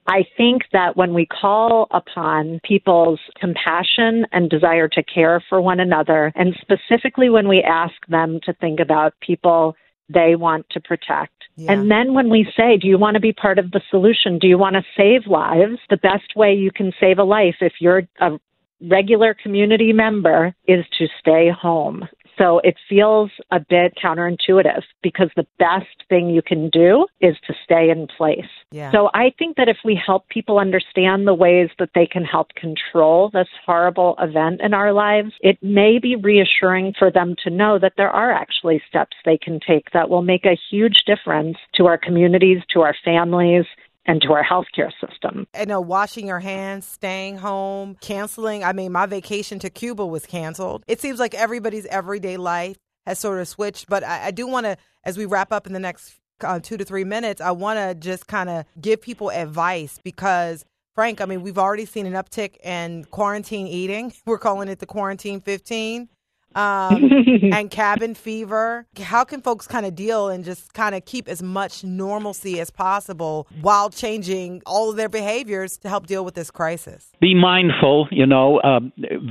I 0.06 0.24
think 0.36 0.62
that 0.72 0.96
when 0.96 1.14
we 1.14 1.26
call 1.26 1.88
upon 1.90 2.60
people's 2.64 3.20
compassion 3.38 4.26
and 4.32 4.50
desire 4.50 4.88
to 4.88 5.02
care 5.02 5.42
for 5.48 5.60
one 5.60 5.80
another, 5.80 6.32
and 6.34 6.56
specifically 6.60 7.30
when 7.30 7.48
we 7.48 7.62
ask 7.62 7.94
them 8.08 8.40
to 8.44 8.52
think 8.54 8.80
about 8.80 9.14
people 9.20 9.76
they 10.08 10.36
want 10.36 10.66
to 10.70 10.80
protect. 10.80 11.32
Yeah. 11.56 11.72
And 11.72 11.90
then 11.90 12.14
when 12.14 12.30
we 12.30 12.46
say, 12.56 12.76
Do 12.76 12.86
you 12.86 12.98
want 12.98 13.14
to 13.14 13.20
be 13.20 13.32
part 13.32 13.58
of 13.58 13.72
the 13.72 13.80
solution? 13.90 14.38
Do 14.38 14.46
you 14.46 14.58
want 14.58 14.76
to 14.76 14.82
save 14.96 15.26
lives? 15.26 15.78
The 15.90 15.96
best 15.96 16.36
way 16.36 16.54
you 16.54 16.70
can 16.70 16.92
save 17.00 17.18
a 17.18 17.24
life 17.24 17.56
if 17.60 17.74
you're 17.80 18.02
a 18.20 18.38
regular 18.80 19.34
community 19.34 19.92
member 19.92 20.54
is 20.66 20.84
to 20.98 21.06
stay 21.18 21.50
home. 21.50 22.06
So 22.38 22.60
it 22.60 22.76
feels 22.88 23.30
a 23.50 23.60
bit 23.60 23.94
counterintuitive 24.02 24.82
because 25.02 25.30
the 25.36 25.46
best 25.58 25.86
thing 26.08 26.28
you 26.28 26.42
can 26.42 26.68
do 26.70 27.06
is 27.20 27.36
to 27.46 27.54
stay 27.64 27.90
in 27.90 28.06
place. 28.06 28.44
Yeah. 28.70 28.92
So 28.92 29.08
I 29.14 29.32
think 29.38 29.56
that 29.56 29.68
if 29.68 29.78
we 29.84 29.94
help 30.04 30.28
people 30.28 30.58
understand 30.58 31.26
the 31.26 31.34
ways 31.34 31.70
that 31.78 31.90
they 31.94 32.06
can 32.06 32.24
help 32.24 32.48
control 32.54 33.30
this 33.32 33.48
horrible 33.64 34.16
event 34.20 34.60
in 34.62 34.74
our 34.74 34.92
lives, 34.92 35.32
it 35.40 35.58
may 35.62 35.98
be 35.98 36.16
reassuring 36.16 36.94
for 36.98 37.10
them 37.10 37.34
to 37.44 37.50
know 37.50 37.78
that 37.78 37.94
there 37.96 38.10
are 38.10 38.32
actually 38.32 38.82
steps 38.88 39.16
they 39.24 39.38
can 39.38 39.60
take 39.66 39.90
that 39.92 40.10
will 40.10 40.22
make 40.22 40.44
a 40.44 40.58
huge 40.70 41.04
difference 41.06 41.56
to 41.74 41.86
our 41.86 41.98
communities, 41.98 42.58
to 42.72 42.80
our 42.80 42.94
families, 43.04 43.64
and 44.06 44.22
to 44.22 44.32
our 44.32 44.44
healthcare 44.44 44.90
system. 45.00 45.46
I 45.54 45.64
know 45.64 45.80
washing 45.80 46.26
your 46.26 46.40
hands, 46.40 46.86
staying 46.86 47.38
home, 47.38 47.96
canceling. 48.00 48.64
I 48.64 48.72
mean, 48.72 48.92
my 48.92 49.06
vacation 49.06 49.58
to 49.60 49.70
Cuba 49.70 50.06
was 50.06 50.26
canceled. 50.26 50.84
It 50.86 51.00
seems 51.00 51.18
like 51.18 51.34
everybody's 51.34 51.86
everyday 51.86 52.36
life 52.36 52.76
has 53.06 53.18
sort 53.18 53.40
of 53.40 53.48
switched. 53.48 53.88
But 53.88 54.04
I, 54.04 54.26
I 54.26 54.30
do 54.30 54.46
want 54.46 54.64
to, 54.66 54.76
as 55.04 55.18
we 55.18 55.24
wrap 55.26 55.52
up 55.52 55.66
in 55.66 55.72
the 55.72 55.80
next 55.80 56.14
uh, 56.42 56.60
two 56.60 56.76
to 56.76 56.84
three 56.84 57.04
minutes, 57.04 57.40
I 57.40 57.50
want 57.50 57.78
to 57.78 57.94
just 57.94 58.26
kind 58.26 58.48
of 58.48 58.64
give 58.80 59.02
people 59.02 59.30
advice 59.30 59.98
because. 60.02 60.64
Frank, 60.94 61.20
I 61.20 61.26
mean, 61.26 61.42
we've 61.42 61.58
already 61.58 61.84
seen 61.84 62.06
an 62.06 62.14
uptick 62.14 62.56
in 62.64 63.04
quarantine 63.10 63.66
eating. 63.66 64.14
We're 64.24 64.38
calling 64.38 64.68
it 64.70 64.78
the 64.78 64.86
quarantine 64.86 65.42
15 65.42 66.08
um, 66.56 67.10
and 67.52 67.70
cabin 67.70 68.14
fever. 68.14 68.86
How 68.98 69.22
can 69.22 69.42
folks 69.42 69.66
kind 69.66 69.86
of 69.86 69.94
deal 69.94 70.28
and 70.28 70.44
just 70.44 70.72
kind 70.72 70.94
of 70.94 71.04
keep 71.04 71.28
as 71.28 71.42
much 71.42 71.84
normalcy 71.84 72.58
as 72.58 72.70
possible 72.70 73.46
while 73.60 73.90
changing 73.90 74.62
all 74.66 74.90
of 74.90 74.96
their 74.96 75.08
behaviors 75.08 75.76
to 75.78 75.88
help 75.88 76.06
deal 76.06 76.24
with 76.24 76.34
this 76.34 76.50
crisis? 76.50 77.12
Be 77.20 77.34
mindful, 77.34 78.08
you 78.10 78.26
know, 78.26 78.58
uh, 78.58 78.80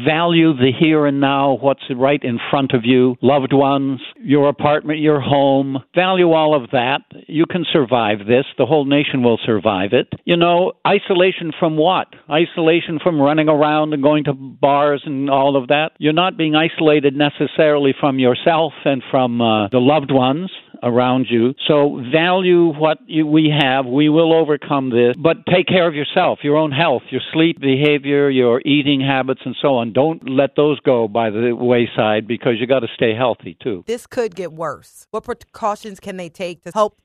value 0.06 0.54
the 0.54 0.72
here 0.78 1.06
and 1.06 1.20
now, 1.20 1.58
what's 1.62 1.84
right 1.96 2.24
in 2.24 2.40
front 2.50 2.72
of 2.74 2.82
you, 2.86 3.16
loved 3.22 3.54
ones, 3.54 4.00
your 4.18 4.48
apartment, 4.48 5.00
your 5.00 5.20
home. 5.20 5.80
Value 5.96 6.32
all 6.32 6.56
of 6.56 6.70
that. 6.72 7.02
You 7.28 7.46
can 7.46 7.66
survive 7.74 8.20
this. 8.20 8.46
The 8.58 8.66
whole 8.66 8.86
nation 8.86 9.24
will 9.24 9.40
survive 9.44 9.94
it. 9.94 10.08
You 10.26 10.38
know, 10.38 10.74
isolation 10.88 11.52
from 11.60 11.78
what? 11.78 12.08
Isolation 12.30 13.00
from 13.02 13.20
running 13.20 13.50
around 13.50 13.94
and 13.94 14.04
going 14.04 14.26
to 14.26 14.34
bars 14.34 15.02
and 15.06 15.30
all 15.30 15.56
of 15.56 15.70
that. 15.70 15.92
You're 15.98 16.14
not 16.14 16.38
being 16.38 16.56
isolated 16.56 17.15
necessarily 17.16 17.94
from 18.00 18.20
yourself 18.20 18.74
and 18.84 19.02
from 19.10 19.42
uh, 19.42 19.68
the 19.70 19.80
loved 19.80 20.12
ones 20.12 20.52
around 20.84 21.28
you. 21.30 21.54
So 21.68 22.02
value 22.12 22.68
what 22.68 23.00
you, 23.08 23.26
we 23.26 23.54
have. 23.58 23.86
We 23.86 24.10
will 24.10 24.34
overcome 24.34 24.90
this, 24.90 25.16
but 25.18 25.38
take 25.52 25.68
care 25.68 25.88
of 25.88 25.96
yourself, 25.96 26.40
your 26.44 26.58
own 26.58 26.72
health, 26.72 27.04
your 27.10 27.22
sleep 27.34 27.60
behavior, 27.60 28.30
your 28.30 28.62
eating 28.66 29.02
habits, 29.02 29.42
and 29.46 29.56
so 29.62 29.76
on. 29.76 29.94
Don't 29.94 30.30
let 30.30 30.56
those 30.56 30.80
go 30.82 31.08
by 31.08 31.30
the 31.30 31.54
wayside 31.54 32.28
because 32.28 32.54
you 32.60 32.68
got 32.68 32.82
to 32.82 32.88
stay 32.96 33.16
healthy 33.16 33.58
too. 33.62 33.84
This 33.88 34.06
could 34.06 34.36
get 34.36 34.54
worse. 34.54 35.08
What 35.12 35.24
precautions 35.24 36.00
can 36.00 36.18
they 36.18 36.30
take 36.30 36.64
to 36.64 36.72
help 36.74 37.00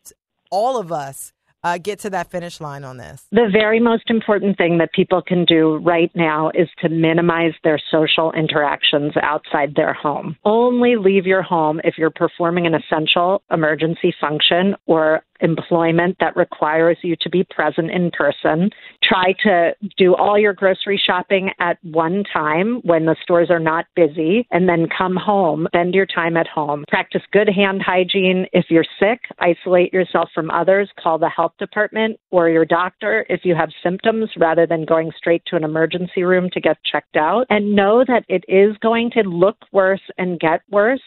all 0.51 0.79
of 0.79 0.93
us 0.93 1.33
uh, 1.63 1.79
get 1.79 1.99
to 2.01 2.11
that 2.11 2.31
finish 2.31 2.61
line 2.61 2.85
on 2.85 2.97
this? 2.97 3.27
The 3.33 3.49
very 3.53 3.81
most 3.81 4.11
important 4.11 4.57
thing 4.57 4.79
that 4.79 4.93
people 4.93 5.23
can 5.23 5.45
do 5.45 5.77
right 5.77 6.11
now 6.15 6.51
is 6.55 6.69
to 6.81 6.89
minimize 6.89 7.53
their 7.65 7.81
social 7.91 8.33
interactions 8.33 9.13
outside 9.23 9.75
their 9.75 9.93
home. 9.93 10.37
Only 10.45 10.97
leave 10.97 11.27
your 11.27 11.43
home 11.43 11.81
if 11.85 11.95
you're 11.99 12.11
performing 12.11 12.67
an 12.67 12.75
essential 12.75 13.43
emergency 13.51 14.15
function 14.21 14.75
or 14.87 15.23
employment 15.41 16.17
that 16.21 16.37
requires 16.37 16.99
you 17.03 17.17
to 17.21 17.31
be 17.31 17.45
present 17.51 17.91
in 17.91 18.11
person. 18.11 18.71
Try 19.03 19.35
to 19.43 19.75
do 19.97 20.15
all 20.15 20.39
your 20.39 20.53
grocery 20.53 21.01
shopping 21.05 21.51
at 21.59 21.79
one 21.83 22.25
time 22.33 22.81
when 22.83 23.07
the 23.07 23.17
stores 23.23 23.51
are 23.51 23.61
not 23.61 23.87
busy, 23.97 24.47
and 24.51 24.69
then 24.69 24.89
come 24.97 25.17
home, 25.17 25.67
spend 25.71 25.95
your 25.95 26.07
time 26.07 26.37
at 26.37 26.47
home. 26.47 26.85
Practice 26.89 27.23
good 27.33 27.49
hand 27.49 27.83
hygiene. 27.83 28.47
If 28.53 28.67
you're 28.69 28.85
sick, 28.99 29.21
isolate 29.39 29.93
yourself 29.93 30.29
from 30.35 30.51
others, 30.51 30.91
call 31.03 31.19
the 31.19 31.29
health 31.29 31.53
department 31.59 32.19
or 32.31 32.49
your 32.49 32.65
doctor 32.65 33.27
if 33.29 33.41
you 33.45 33.55
have 33.55 33.71
symptoms 33.83 34.31
rather 34.37 34.67
than 34.67 34.85
going 34.85 35.11
straight 35.17 35.43
to 35.47 35.57
an 35.57 35.65
emergency 35.65 36.23
room 36.23 36.49
to 36.53 36.61
get 36.61 36.79
checked 36.91 37.17
out. 37.17 37.47
And 37.51 37.75
know 37.75 38.05
that 38.07 38.25
it 38.29 38.45
is 38.49 38.77
going 38.79 39.11
to 39.13 39.23
look 39.23 39.57
worse 39.73 40.01
and 40.19 40.41
get 40.41 40.61
worse 40.71 41.01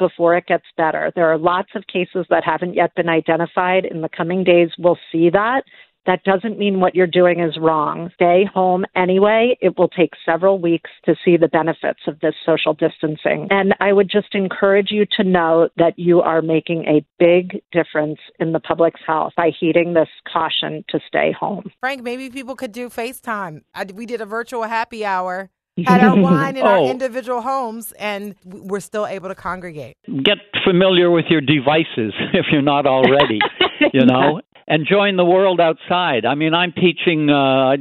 before 0.00 0.36
it 0.36 0.46
gets 0.46 0.64
better. 0.76 1.12
There 1.14 1.30
are 1.30 1.38
lots 1.38 1.68
of 1.76 1.86
cases 1.86 2.26
that 2.30 2.42
haven't 2.42 2.74
yet 2.74 2.92
been 2.96 3.08
identified. 3.08 3.84
In 3.84 4.00
the 4.00 4.08
coming 4.08 4.42
days, 4.42 4.70
we'll 4.76 4.98
see 5.12 5.30
that. 5.30 5.62
That 6.06 6.24
doesn't 6.24 6.58
mean 6.58 6.80
what 6.80 6.94
you're 6.94 7.06
doing 7.06 7.40
is 7.40 7.58
wrong. 7.60 8.10
Stay 8.14 8.48
home 8.52 8.86
anyway. 8.96 9.58
It 9.60 9.78
will 9.78 9.88
take 9.88 10.12
several 10.24 10.58
weeks 10.58 10.88
to 11.04 11.14
see 11.24 11.36
the 11.36 11.46
benefits 11.46 12.00
of 12.06 12.18
this 12.20 12.34
social 12.44 12.72
distancing. 12.72 13.48
And 13.50 13.74
I 13.80 13.92
would 13.92 14.10
just 14.10 14.34
encourage 14.34 14.90
you 14.90 15.04
to 15.18 15.24
know 15.24 15.68
that 15.76 15.98
you 15.98 16.22
are 16.22 16.40
making 16.40 16.86
a 16.86 17.04
big 17.18 17.62
difference 17.70 18.18
in 18.38 18.52
the 18.52 18.60
public's 18.60 19.02
health 19.06 19.34
by 19.36 19.50
heeding 19.60 19.92
this 19.92 20.08
caution 20.26 20.84
to 20.88 21.00
stay 21.06 21.32
home. 21.38 21.70
Frank, 21.80 22.02
maybe 22.02 22.30
people 22.30 22.56
could 22.56 22.72
do 22.72 22.88
FaceTime. 22.88 23.60
We 23.94 24.06
did 24.06 24.22
a 24.22 24.26
virtual 24.26 24.62
happy 24.62 25.04
hour 25.04 25.50
had 25.86 26.02
our 26.02 26.16
wine 26.20 26.56
in 26.56 26.62
Oh. 26.64 26.84
our 26.84 26.90
individual 26.90 27.40
homes, 27.40 27.92
and 27.98 28.34
we're 28.44 28.80
still 28.80 29.06
able 29.06 29.28
to 29.28 29.34
congregate. 29.34 29.96
Get 30.22 30.38
familiar 30.64 31.10
with 31.10 31.26
your 31.30 31.40
devices 31.40 32.12
if 32.32 32.46
you're 32.52 32.62
not 32.62 32.86
already, 32.86 33.38
you 33.92 34.04
know, 34.04 34.40
and 34.68 34.86
join 34.86 35.16
the 35.16 35.24
world 35.24 35.60
outside. 35.60 36.24
I 36.24 36.34
mean, 36.36 36.54
I'm 36.54 36.72
teaching, 36.72 37.28
uh, 37.30 37.76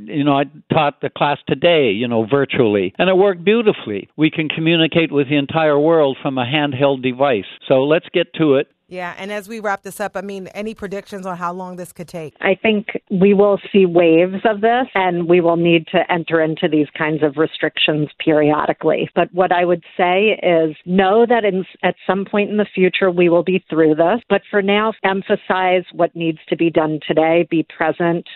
you 0.00 0.24
know, 0.24 0.36
I 0.38 0.44
taught 0.72 1.00
the 1.00 1.10
class 1.10 1.38
today, 1.46 1.90
you 1.92 2.08
know, 2.08 2.26
virtually, 2.28 2.92
and 2.98 3.08
it 3.08 3.16
worked 3.16 3.44
beautifully. 3.44 4.08
We 4.16 4.30
can 4.30 4.48
communicate 4.48 5.12
with 5.12 5.28
the 5.28 5.36
entire 5.36 5.78
world 5.78 6.16
from 6.20 6.38
a 6.38 6.44
handheld 6.44 7.02
device. 7.02 7.44
So 7.68 7.84
let's 7.84 8.06
get 8.12 8.32
to 8.34 8.56
it. 8.56 8.68
Yeah, 8.92 9.14
and 9.16 9.32
as 9.32 9.48
we 9.48 9.58
wrap 9.58 9.84
this 9.84 10.00
up, 10.00 10.18
I 10.18 10.20
mean, 10.20 10.48
any 10.48 10.74
predictions 10.74 11.24
on 11.24 11.38
how 11.38 11.54
long 11.54 11.76
this 11.76 11.94
could 11.94 12.08
take? 12.08 12.34
I 12.42 12.54
think 12.54 12.88
we 13.10 13.32
will 13.32 13.58
see 13.72 13.86
waves 13.86 14.42
of 14.44 14.60
this 14.60 14.86
and 14.94 15.26
we 15.26 15.40
will 15.40 15.56
need 15.56 15.86
to 15.92 16.00
enter 16.12 16.42
into 16.42 16.68
these 16.68 16.88
kinds 16.96 17.22
of 17.22 17.38
restrictions 17.38 18.10
periodically. 18.22 19.08
But 19.14 19.32
what 19.32 19.50
I 19.50 19.64
would 19.64 19.82
say 19.96 20.38
is 20.42 20.76
know 20.84 21.24
that 21.26 21.42
in, 21.42 21.64
at 21.82 21.94
some 22.06 22.26
point 22.30 22.50
in 22.50 22.58
the 22.58 22.66
future 22.74 23.10
we 23.10 23.30
will 23.30 23.42
be 23.42 23.64
through 23.70 23.94
this. 23.94 24.20
But 24.28 24.42
for 24.50 24.60
now, 24.60 24.92
emphasize 25.02 25.84
what 25.94 26.14
needs 26.14 26.40
to 26.50 26.56
be 26.58 26.68
done 26.68 27.00
today, 27.08 27.48
be 27.50 27.66
present 27.74 28.28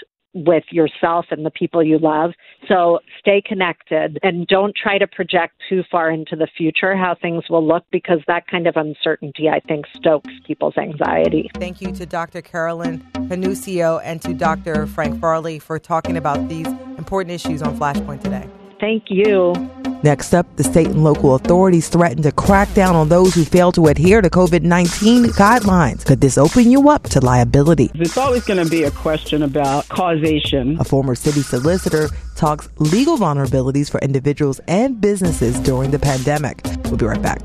with 0.45 0.65
yourself 0.71 1.27
and 1.31 1.47
the 1.47 1.51
people 1.51 1.83
you 1.83 1.99
love. 1.99 2.33
So 2.69 3.01
stay 3.19 3.43
connected 3.45 4.19
and 4.23 4.47
don't 4.47 4.75
try 4.77 4.99
to 4.99 5.07
project 5.07 5.55
too 5.69 5.83
far 5.91 6.11
into 6.11 6.37
the 6.37 6.47
future 6.57 6.97
how 6.97 7.17
things 7.21 7.45
will 7.49 7.67
look 7.67 7.85
because 7.91 8.19
that 8.27 8.47
kind 8.47 8.67
of 8.67 8.77
uncertainty, 8.77 9.49
I 9.49 9.61
think, 9.61 9.87
stokes 9.97 10.33
people's 10.47 10.77
anxiety. 10.77 11.51
Thank 11.55 11.81
you 11.81 11.93
to 11.93 12.07
Dr. 12.07 12.43
Carolyn 12.43 13.01
Cannuscio 13.15 14.01
and 14.05 14.21
to 14.23 14.35
Dr. 14.35 14.87
Frank 14.87 15.21
Farley 15.21 15.59
for 15.59 15.79
talking 15.79 16.17
about 16.17 16.49
these 16.49 16.67
important 16.99 17.33
issues 17.33 17.63
on 17.63 17.77
Flashpoint 17.79 18.23
today. 18.23 18.49
Thank 18.79 19.05
you. 19.11 19.55
Next 20.03 20.35
up, 20.35 20.47
the 20.57 20.65
state 20.65 20.89
and 20.89 21.03
local 21.03 21.35
authorities 21.35 21.89
threaten 21.89 22.23
to 22.23 22.33
crack 22.33 22.73
down 22.75 22.95
on 22.95 23.09
those 23.09 23.35
who 23.35 23.45
fail 23.45 23.73
to 23.73 23.87
adhere 23.87 24.21
to 24.21 24.29
COVID 24.29 24.63
19 24.63 25.25
guidelines. 25.27 26.05
Could 26.05 26.21
this 26.21 26.37
open 26.37 26.71
you 26.71 26.91
up 26.91 27.05
to 27.05 27.21
liability? 27.21 27.91
It's 27.95 28.17
always 28.17 28.45
going 28.45 28.63
to 28.63 28.71
be 28.71 28.85
a 28.85 28.91
question 28.91 29.43
about 29.43 29.89
causation. 29.89 30.79
A 30.79 30.85
former 30.85 31.15
city 31.15 31.43
solicitor 31.43 32.09
talks 32.37 32.69
legal 32.79 33.17
vulnerabilities 33.17 33.91
for 33.91 33.99
individuals 34.01 34.61
and 34.69 35.01
businesses 35.01 35.59
during 35.61 35.91
the 35.91 35.99
pandemic. 35.99 36.61
We'll 36.85 36.99
be 36.99 37.07
right 37.07 37.23
back. 37.23 37.45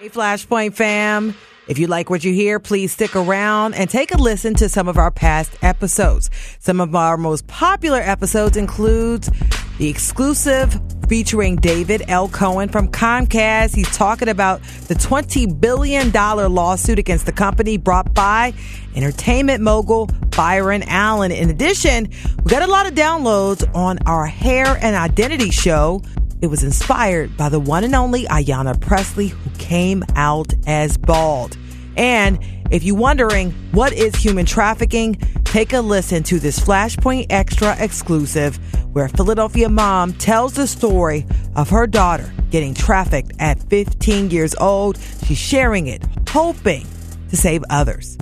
Hey, 0.00 0.08
Flashpoint 0.08 0.74
fam. 0.74 1.34
If 1.72 1.78
you 1.78 1.86
like 1.86 2.10
what 2.10 2.22
you 2.22 2.34
hear, 2.34 2.60
please 2.60 2.92
stick 2.92 3.16
around 3.16 3.72
and 3.72 3.88
take 3.88 4.12
a 4.12 4.18
listen 4.18 4.52
to 4.56 4.68
some 4.68 4.88
of 4.88 4.98
our 4.98 5.10
past 5.10 5.56
episodes. 5.62 6.28
Some 6.58 6.82
of 6.82 6.94
our 6.94 7.16
most 7.16 7.46
popular 7.46 7.98
episodes 7.98 8.58
includes 8.58 9.30
the 9.78 9.88
exclusive 9.88 10.78
featuring 11.08 11.56
David 11.56 12.02
L. 12.08 12.28
Cohen 12.28 12.68
from 12.68 12.88
Comcast. 12.88 13.74
He's 13.74 13.90
talking 13.96 14.28
about 14.28 14.62
the 14.88 14.94
$20 14.94 15.58
billion 15.62 16.12
lawsuit 16.12 16.98
against 16.98 17.24
the 17.24 17.32
company 17.32 17.78
brought 17.78 18.12
by 18.12 18.52
entertainment 18.94 19.62
mogul 19.62 20.10
Byron 20.36 20.82
Allen. 20.82 21.32
In 21.32 21.48
addition, 21.48 22.10
we 22.44 22.50
got 22.50 22.60
a 22.60 22.70
lot 22.70 22.86
of 22.86 22.92
downloads 22.92 23.66
on 23.74 23.98
our 24.04 24.26
hair 24.26 24.66
and 24.82 24.94
identity 24.94 25.48
show. 25.48 26.02
It 26.42 26.48
was 26.48 26.64
inspired 26.64 27.34
by 27.38 27.48
the 27.48 27.60
one 27.60 27.82
and 27.82 27.94
only 27.94 28.24
Ayanna 28.26 28.78
Pressley, 28.78 29.28
who 29.28 29.48
came 29.58 30.04
out 30.16 30.52
as 30.66 30.98
bald. 30.98 31.56
And 31.96 32.38
if 32.70 32.82
you're 32.84 32.96
wondering 32.96 33.50
what 33.72 33.92
is 33.92 34.14
human 34.14 34.46
trafficking, 34.46 35.14
take 35.44 35.72
a 35.72 35.80
listen 35.80 36.22
to 36.24 36.38
this 36.38 36.58
Flashpoint 36.58 37.26
Extra 37.30 37.76
exclusive 37.78 38.58
where 38.94 39.06
a 39.06 39.08
Philadelphia 39.08 39.68
mom 39.68 40.12
tells 40.14 40.54
the 40.54 40.66
story 40.66 41.26
of 41.56 41.70
her 41.70 41.86
daughter 41.86 42.32
getting 42.50 42.74
trafficked 42.74 43.32
at 43.38 43.62
15 43.70 44.30
years 44.30 44.54
old. 44.56 44.98
She's 45.26 45.38
sharing 45.38 45.86
it, 45.86 46.02
hoping 46.28 46.86
to 47.30 47.36
save 47.36 47.64
others. 47.70 48.16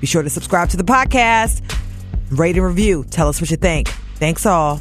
Be 0.00 0.06
sure 0.06 0.22
to 0.22 0.30
subscribe 0.30 0.68
to 0.70 0.76
the 0.76 0.84
podcast, 0.84 1.62
rate 2.30 2.56
and 2.56 2.66
review. 2.66 3.04
Tell 3.04 3.28
us 3.28 3.40
what 3.40 3.50
you 3.50 3.56
think. 3.56 3.88
Thanks 4.16 4.46
all. 4.46 4.80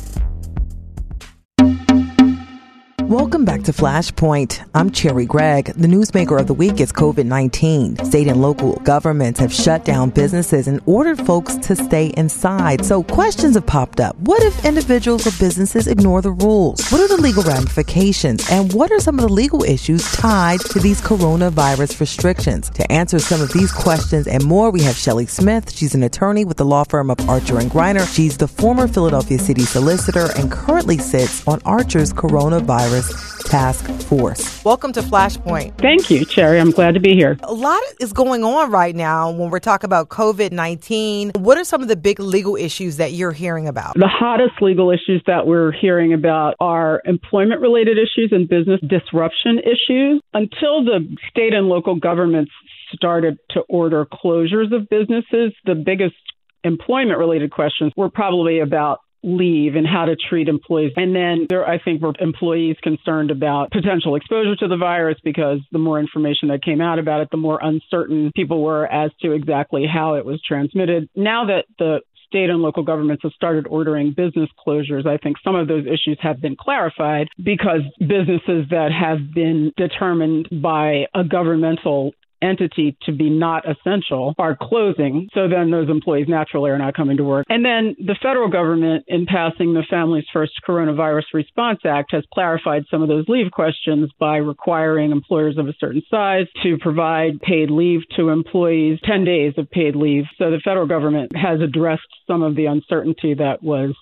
Welcome 3.12 3.44
back 3.44 3.64
to 3.64 3.74
Flashpoint. 3.74 4.66
I'm 4.74 4.90
Cherri 4.90 5.26
Gregg. 5.26 5.66
The 5.74 5.90
newsmaker 5.90 6.40
of 6.40 6.48
the 6.48 6.54
week 6.54 6.80
is 6.80 6.94
COVID 6.94 7.26
19. 7.26 8.06
State 8.06 8.30
and 8.30 8.42
local 8.42 8.76
governments 8.86 9.38
have 9.42 9.54
shut 9.54 9.84
down 9.84 10.12
businesses 10.12 10.66
and 10.70 10.80
ordered 10.86 11.18
folks 11.26 11.58
to 11.58 11.76
stay 11.76 12.14
inside. 12.16 12.86
So 12.86 13.04
questions 13.04 13.56
have 13.56 13.66
popped 13.66 14.00
up. 14.00 14.16
What 14.20 14.42
if 14.44 14.64
individuals 14.64 15.28
or 15.28 15.38
businesses 15.38 15.88
ignore 15.88 16.22
the 16.22 16.32
rules? 16.32 16.90
What 16.90 17.02
are 17.02 17.10
the 17.10 17.22
legal 17.22 17.44
ramifications? 17.44 18.50
And 18.50 18.72
what 18.72 18.94
are 18.94 19.00
some 19.02 19.20
of 19.20 19.28
the 19.28 19.34
legal 19.34 19.62
issues 19.66 20.10
tied 20.14 20.62
to 20.62 20.80
these 20.80 21.02
coronavirus 21.02 22.00
restrictions? 22.00 22.70
To 22.70 22.90
answer 22.90 23.20
some 23.20 23.42
of 23.42 23.52
these 23.52 23.74
questions 23.74 24.26
and 24.26 24.42
more, 24.46 24.72
we 24.72 24.84
have 24.84 24.96
Shelley 24.96 25.26
Smith. 25.26 25.70
She's 25.70 25.96
an 25.96 26.04
attorney 26.04 26.46
with 26.46 26.56
the 26.56 26.66
law 26.66 26.86
firm 26.86 27.12
of 27.12 27.20
Archer 27.30 27.60
and 27.60 27.70
Greiner. 27.70 28.08
She's 28.16 28.38
the 28.38 28.48
former 28.48 28.88
Philadelphia 28.88 29.38
city 29.38 29.64
solicitor 29.64 30.30
and 30.38 30.50
currently 30.50 30.98
sits 30.98 31.46
on 31.46 31.60
Archer's 31.66 32.14
coronavirus 32.14 33.01
task 33.46 33.90
force. 34.04 34.64
Welcome 34.64 34.94
to 34.94 35.02
Flashpoint. 35.02 35.78
Thank 35.78 36.10
you, 36.10 36.26
Cherri. 36.26 36.60
I'm 36.60 36.72
glad 36.72 36.94
to 36.94 37.00
be 37.00 37.14
here. 37.16 37.38
A 37.44 37.54
lot 37.54 37.82
is 38.00 38.14
going 38.14 38.44
on 38.44 38.72
right 38.72 38.96
now 38.96 39.32
when 39.32 39.50
we're 39.50 39.60
talking 39.60 39.88
about 39.88 40.10
COVID 40.10 40.52
19. 40.52 41.32
What 41.36 41.58
are 41.58 41.64
some 41.64 41.82
of 41.82 41.88
the 41.88 41.96
big 41.96 42.20
legal 42.20 42.56
issues 42.56 42.98
that 42.98 43.14
you're 43.14 43.32
hearing 43.32 43.68
about? 43.68 43.96
The 43.96 44.08
hottest 44.08 44.62
legal 44.62 44.92
issues 44.92 45.22
that 45.28 45.46
we're 45.46 45.72
hearing 45.72 46.14
about 46.14 46.56
are 46.60 47.02
employment 47.06 47.62
related 47.62 47.98
issues 47.98 48.32
and 48.32 48.48
business 48.48 48.80
disruption 48.88 49.60
issues. 49.60 50.22
Until 50.34 50.84
the 50.84 51.06
state 51.30 51.54
and 51.54 51.68
local 51.68 51.96
governments 51.96 52.52
started 52.94 53.38
to 53.52 53.62
order 53.62 54.06
closures 54.06 54.74
of 54.76 54.90
businesses, 54.90 55.54
the 55.66 55.76
biggest 55.76 56.16
employment 56.64 57.18
related 57.18 57.52
questions 57.52 57.92
were 57.96 58.10
probably 58.10 58.60
about 58.60 59.00
leave 59.24 59.76
and 59.76 59.86
how 59.86 60.06
to 60.06 60.16
treat 60.16 60.48
employees. 60.48 60.94
And 60.96 61.16
then 61.16 61.48
there, 61.50 61.68
I 61.68 61.80
think, 61.80 62.02
were 62.02 62.14
employees 62.20 62.78
concerned 62.82 63.32
about 63.32 63.72
potential 63.72 64.16
exposure 64.16 64.56
to 64.58 64.68
the 64.68 64.78
virus 64.78 65.18
because 65.24 65.60
the 65.72 65.80
more 65.80 66.00
information 66.00 66.50
that 66.50 66.64
came 66.64 66.82
out 66.82 67.00
about 67.00 67.22
it, 67.22 67.30
the 67.32 67.38
more 67.38 67.60
uncertain 67.62 68.32
people 68.36 68.62
were 68.62 68.86
as 68.88 69.12
to 69.22 69.32
exactly 69.32 69.86
how 69.86 70.16
it 70.16 70.26
was 70.26 70.42
transmitted. 70.42 71.10
Now 71.16 71.46
that 71.46 71.66
the 71.78 72.02
state 72.32 72.50
and 72.50 72.62
local 72.62 72.84
governments 72.84 73.24
have 73.24 73.34
started 73.34 73.68
ordering 73.68 74.14
business 74.14 74.50
closures, 74.66 75.06
I 75.06 75.18
think 75.18 75.38
some 75.44 75.56
of 75.56 75.68
those 75.68 75.86
issues 75.86 76.18
have 76.22 76.40
been 76.40 76.56
clarified 76.56 77.28
because 77.44 77.82
businesses 78.00 78.68
that 78.70 78.92
have 78.98 79.34
been 79.34 79.74
determined 79.76 80.48
by 80.62 81.08
a 81.14 81.26
governmental 81.26 82.14
entity 82.42 82.98
to 83.04 83.12
be 83.12 83.30
not 83.30 83.64
essential 83.70 84.34
are 84.38 84.58
closing. 84.60 85.30
So 85.34 85.48
then 85.48 85.72
those 85.72 85.90
employees 85.90 86.28
naturally 86.28 86.72
are 86.72 86.78
not 86.78 86.96
coming 86.96 87.18
to 87.18 87.24
work. 87.24 87.46
And 87.50 87.64
then 87.64 87.96
the 87.98 88.16
federal 88.22 88.50
government, 88.50 89.06
in 89.08 89.26
passing 89.26 89.74
the 89.74 89.84
Families 89.90 90.26
First 90.34 90.54
Coronavirus 90.68 91.34
Response 91.34 91.80
Act, 91.86 92.12
has 92.12 92.24
clarified 92.34 92.84
some 92.90 93.02
of 93.02 93.08
those 93.08 93.26
leave 93.28 93.52
questions 93.52 94.10
by 94.20 94.38
requiring 94.38 95.12
employers 95.12 95.58
of 95.58 95.68
a 95.68 95.74
certain 95.80 96.02
size 96.10 96.48
to 96.64 96.78
provide 96.80 97.42
paid 97.42 97.70
leave 97.70 98.02
to 98.16 98.30
employees, 98.30 99.00
10 99.06 99.24
days 99.24 99.54
of 99.58 99.70
paid 99.70 99.96
leave. 99.96 100.26
So 100.38 100.52
the 100.52 100.62
federal 100.64 100.88
government 100.88 101.36
has 101.36 101.62
addressed 101.62 102.02
some 102.28 102.42
of 102.42 102.56
the 102.56 102.66
uncertainty 102.66 103.36
that 103.36 103.64
was 103.64 103.96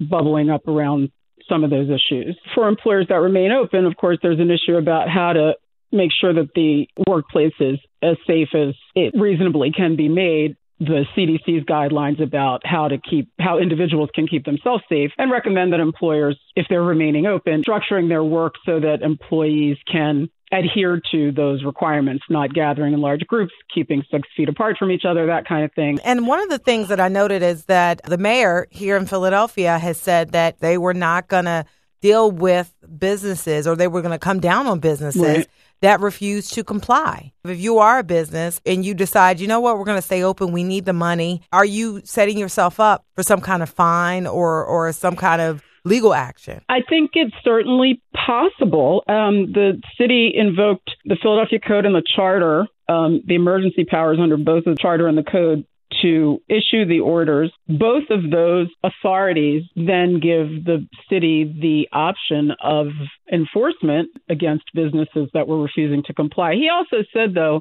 bubbling 0.00 0.50
up 0.50 0.66
around 0.66 1.10
some 1.48 1.64
of 1.64 1.70
those 1.70 1.88
issues. 1.88 2.38
For 2.54 2.68
employers 2.68 3.06
that 3.08 3.16
remain 3.16 3.50
open, 3.52 3.84
of 3.86 3.96
course, 3.96 4.18
there's 4.22 4.40
an 4.40 4.50
issue 4.50 4.76
about 4.76 5.08
how 5.08 5.32
to 5.32 5.54
make 5.92 6.10
sure 6.18 6.32
that 6.34 6.48
the 6.54 6.86
workplace 7.06 7.54
is 7.60 7.78
as 8.02 8.16
safe 8.26 8.48
as 8.54 8.74
it 8.94 9.14
reasonably 9.14 9.70
can 9.70 9.96
be 9.96 10.08
made. 10.08 10.56
The 10.80 11.04
CDC's 11.16 11.64
guidelines 11.64 12.20
about 12.20 12.62
how 12.64 12.88
to 12.88 12.98
keep 12.98 13.30
how 13.38 13.58
individuals 13.58 14.10
can 14.12 14.26
keep 14.26 14.44
themselves 14.44 14.82
safe 14.88 15.12
and 15.16 15.30
recommend 15.30 15.72
that 15.72 15.78
employers 15.78 16.36
if 16.56 16.66
they're 16.68 16.82
remaining 16.82 17.24
open 17.24 17.62
structuring 17.62 18.08
their 18.08 18.24
work 18.24 18.54
so 18.66 18.80
that 18.80 19.00
employees 19.02 19.76
can 19.90 20.28
adhere 20.50 21.00
to 21.12 21.30
those 21.30 21.62
requirements 21.62 22.24
not 22.28 22.52
gathering 22.52 22.94
in 22.94 23.00
large 23.00 23.20
groups 23.28 23.52
keeping 23.72 24.02
6 24.10 24.28
feet 24.36 24.48
apart 24.48 24.76
from 24.76 24.90
each 24.90 25.04
other 25.08 25.26
that 25.26 25.46
kind 25.46 25.64
of 25.64 25.72
thing. 25.72 26.00
And 26.04 26.26
one 26.26 26.40
of 26.40 26.48
the 26.48 26.58
things 26.58 26.88
that 26.88 26.98
I 26.98 27.06
noted 27.06 27.42
is 27.44 27.66
that 27.66 28.00
the 28.04 28.18
mayor 28.18 28.66
here 28.70 28.96
in 28.96 29.06
Philadelphia 29.06 29.78
has 29.78 29.98
said 29.98 30.32
that 30.32 30.58
they 30.58 30.78
were 30.78 30.94
not 30.94 31.28
going 31.28 31.44
to 31.44 31.64
deal 32.00 32.28
with 32.28 32.74
businesses 32.98 33.68
or 33.68 33.76
they 33.76 33.86
were 33.86 34.02
going 34.02 34.10
to 34.10 34.18
come 34.18 34.40
down 34.40 34.66
on 34.66 34.80
businesses. 34.80 35.22
Right. 35.22 35.46
That 35.82 36.00
refuse 36.00 36.48
to 36.50 36.64
comply. 36.64 37.32
If 37.44 37.60
you 37.60 37.78
are 37.78 37.98
a 37.98 38.04
business 38.04 38.60
and 38.64 38.84
you 38.84 38.94
decide, 38.94 39.40
you 39.40 39.46
know 39.46 39.60
what, 39.60 39.78
we're 39.78 39.84
going 39.84 39.98
to 39.98 40.02
stay 40.02 40.22
open, 40.22 40.52
we 40.52 40.64
need 40.64 40.84
the 40.84 40.92
money, 40.92 41.42
are 41.52 41.64
you 41.64 42.00
setting 42.04 42.38
yourself 42.38 42.80
up 42.80 43.04
for 43.14 43.22
some 43.22 43.40
kind 43.40 43.62
of 43.62 43.68
fine 43.68 44.26
or, 44.26 44.64
or 44.64 44.92
some 44.92 45.16
kind 45.16 45.42
of 45.42 45.62
legal 45.84 46.14
action? 46.14 46.62
I 46.68 46.80
think 46.88 47.10
it's 47.14 47.34
certainly 47.44 48.00
possible. 48.14 49.02
Um, 49.08 49.52
the 49.52 49.82
city 49.98 50.32
invoked 50.34 50.90
the 51.04 51.16
Philadelphia 51.20 51.58
Code 51.58 51.84
and 51.84 51.94
the 51.94 52.04
Charter, 52.16 52.66
um, 52.88 53.22
the 53.26 53.34
emergency 53.34 53.84
powers 53.84 54.18
under 54.20 54.36
both 54.36 54.64
the 54.64 54.76
Charter 54.80 55.08
and 55.08 55.18
the 55.18 55.24
Code 55.24 55.66
to 56.02 56.40
issue 56.48 56.86
the 56.86 57.00
orders. 57.00 57.52
Both 57.68 58.10
of 58.10 58.30
those 58.30 58.68
authorities 58.82 59.62
then 59.74 60.20
give 60.20 60.64
the 60.64 60.86
city 61.08 61.44
the 61.44 61.88
option 61.92 62.52
of 62.62 62.88
enforcement 63.32 64.10
against 64.28 64.64
businesses 64.74 65.30
that 65.34 65.48
were 65.48 65.62
refusing 65.62 66.02
to 66.04 66.14
comply. 66.14 66.54
He 66.54 66.68
also 66.68 67.04
said, 67.12 67.34
though, 67.34 67.60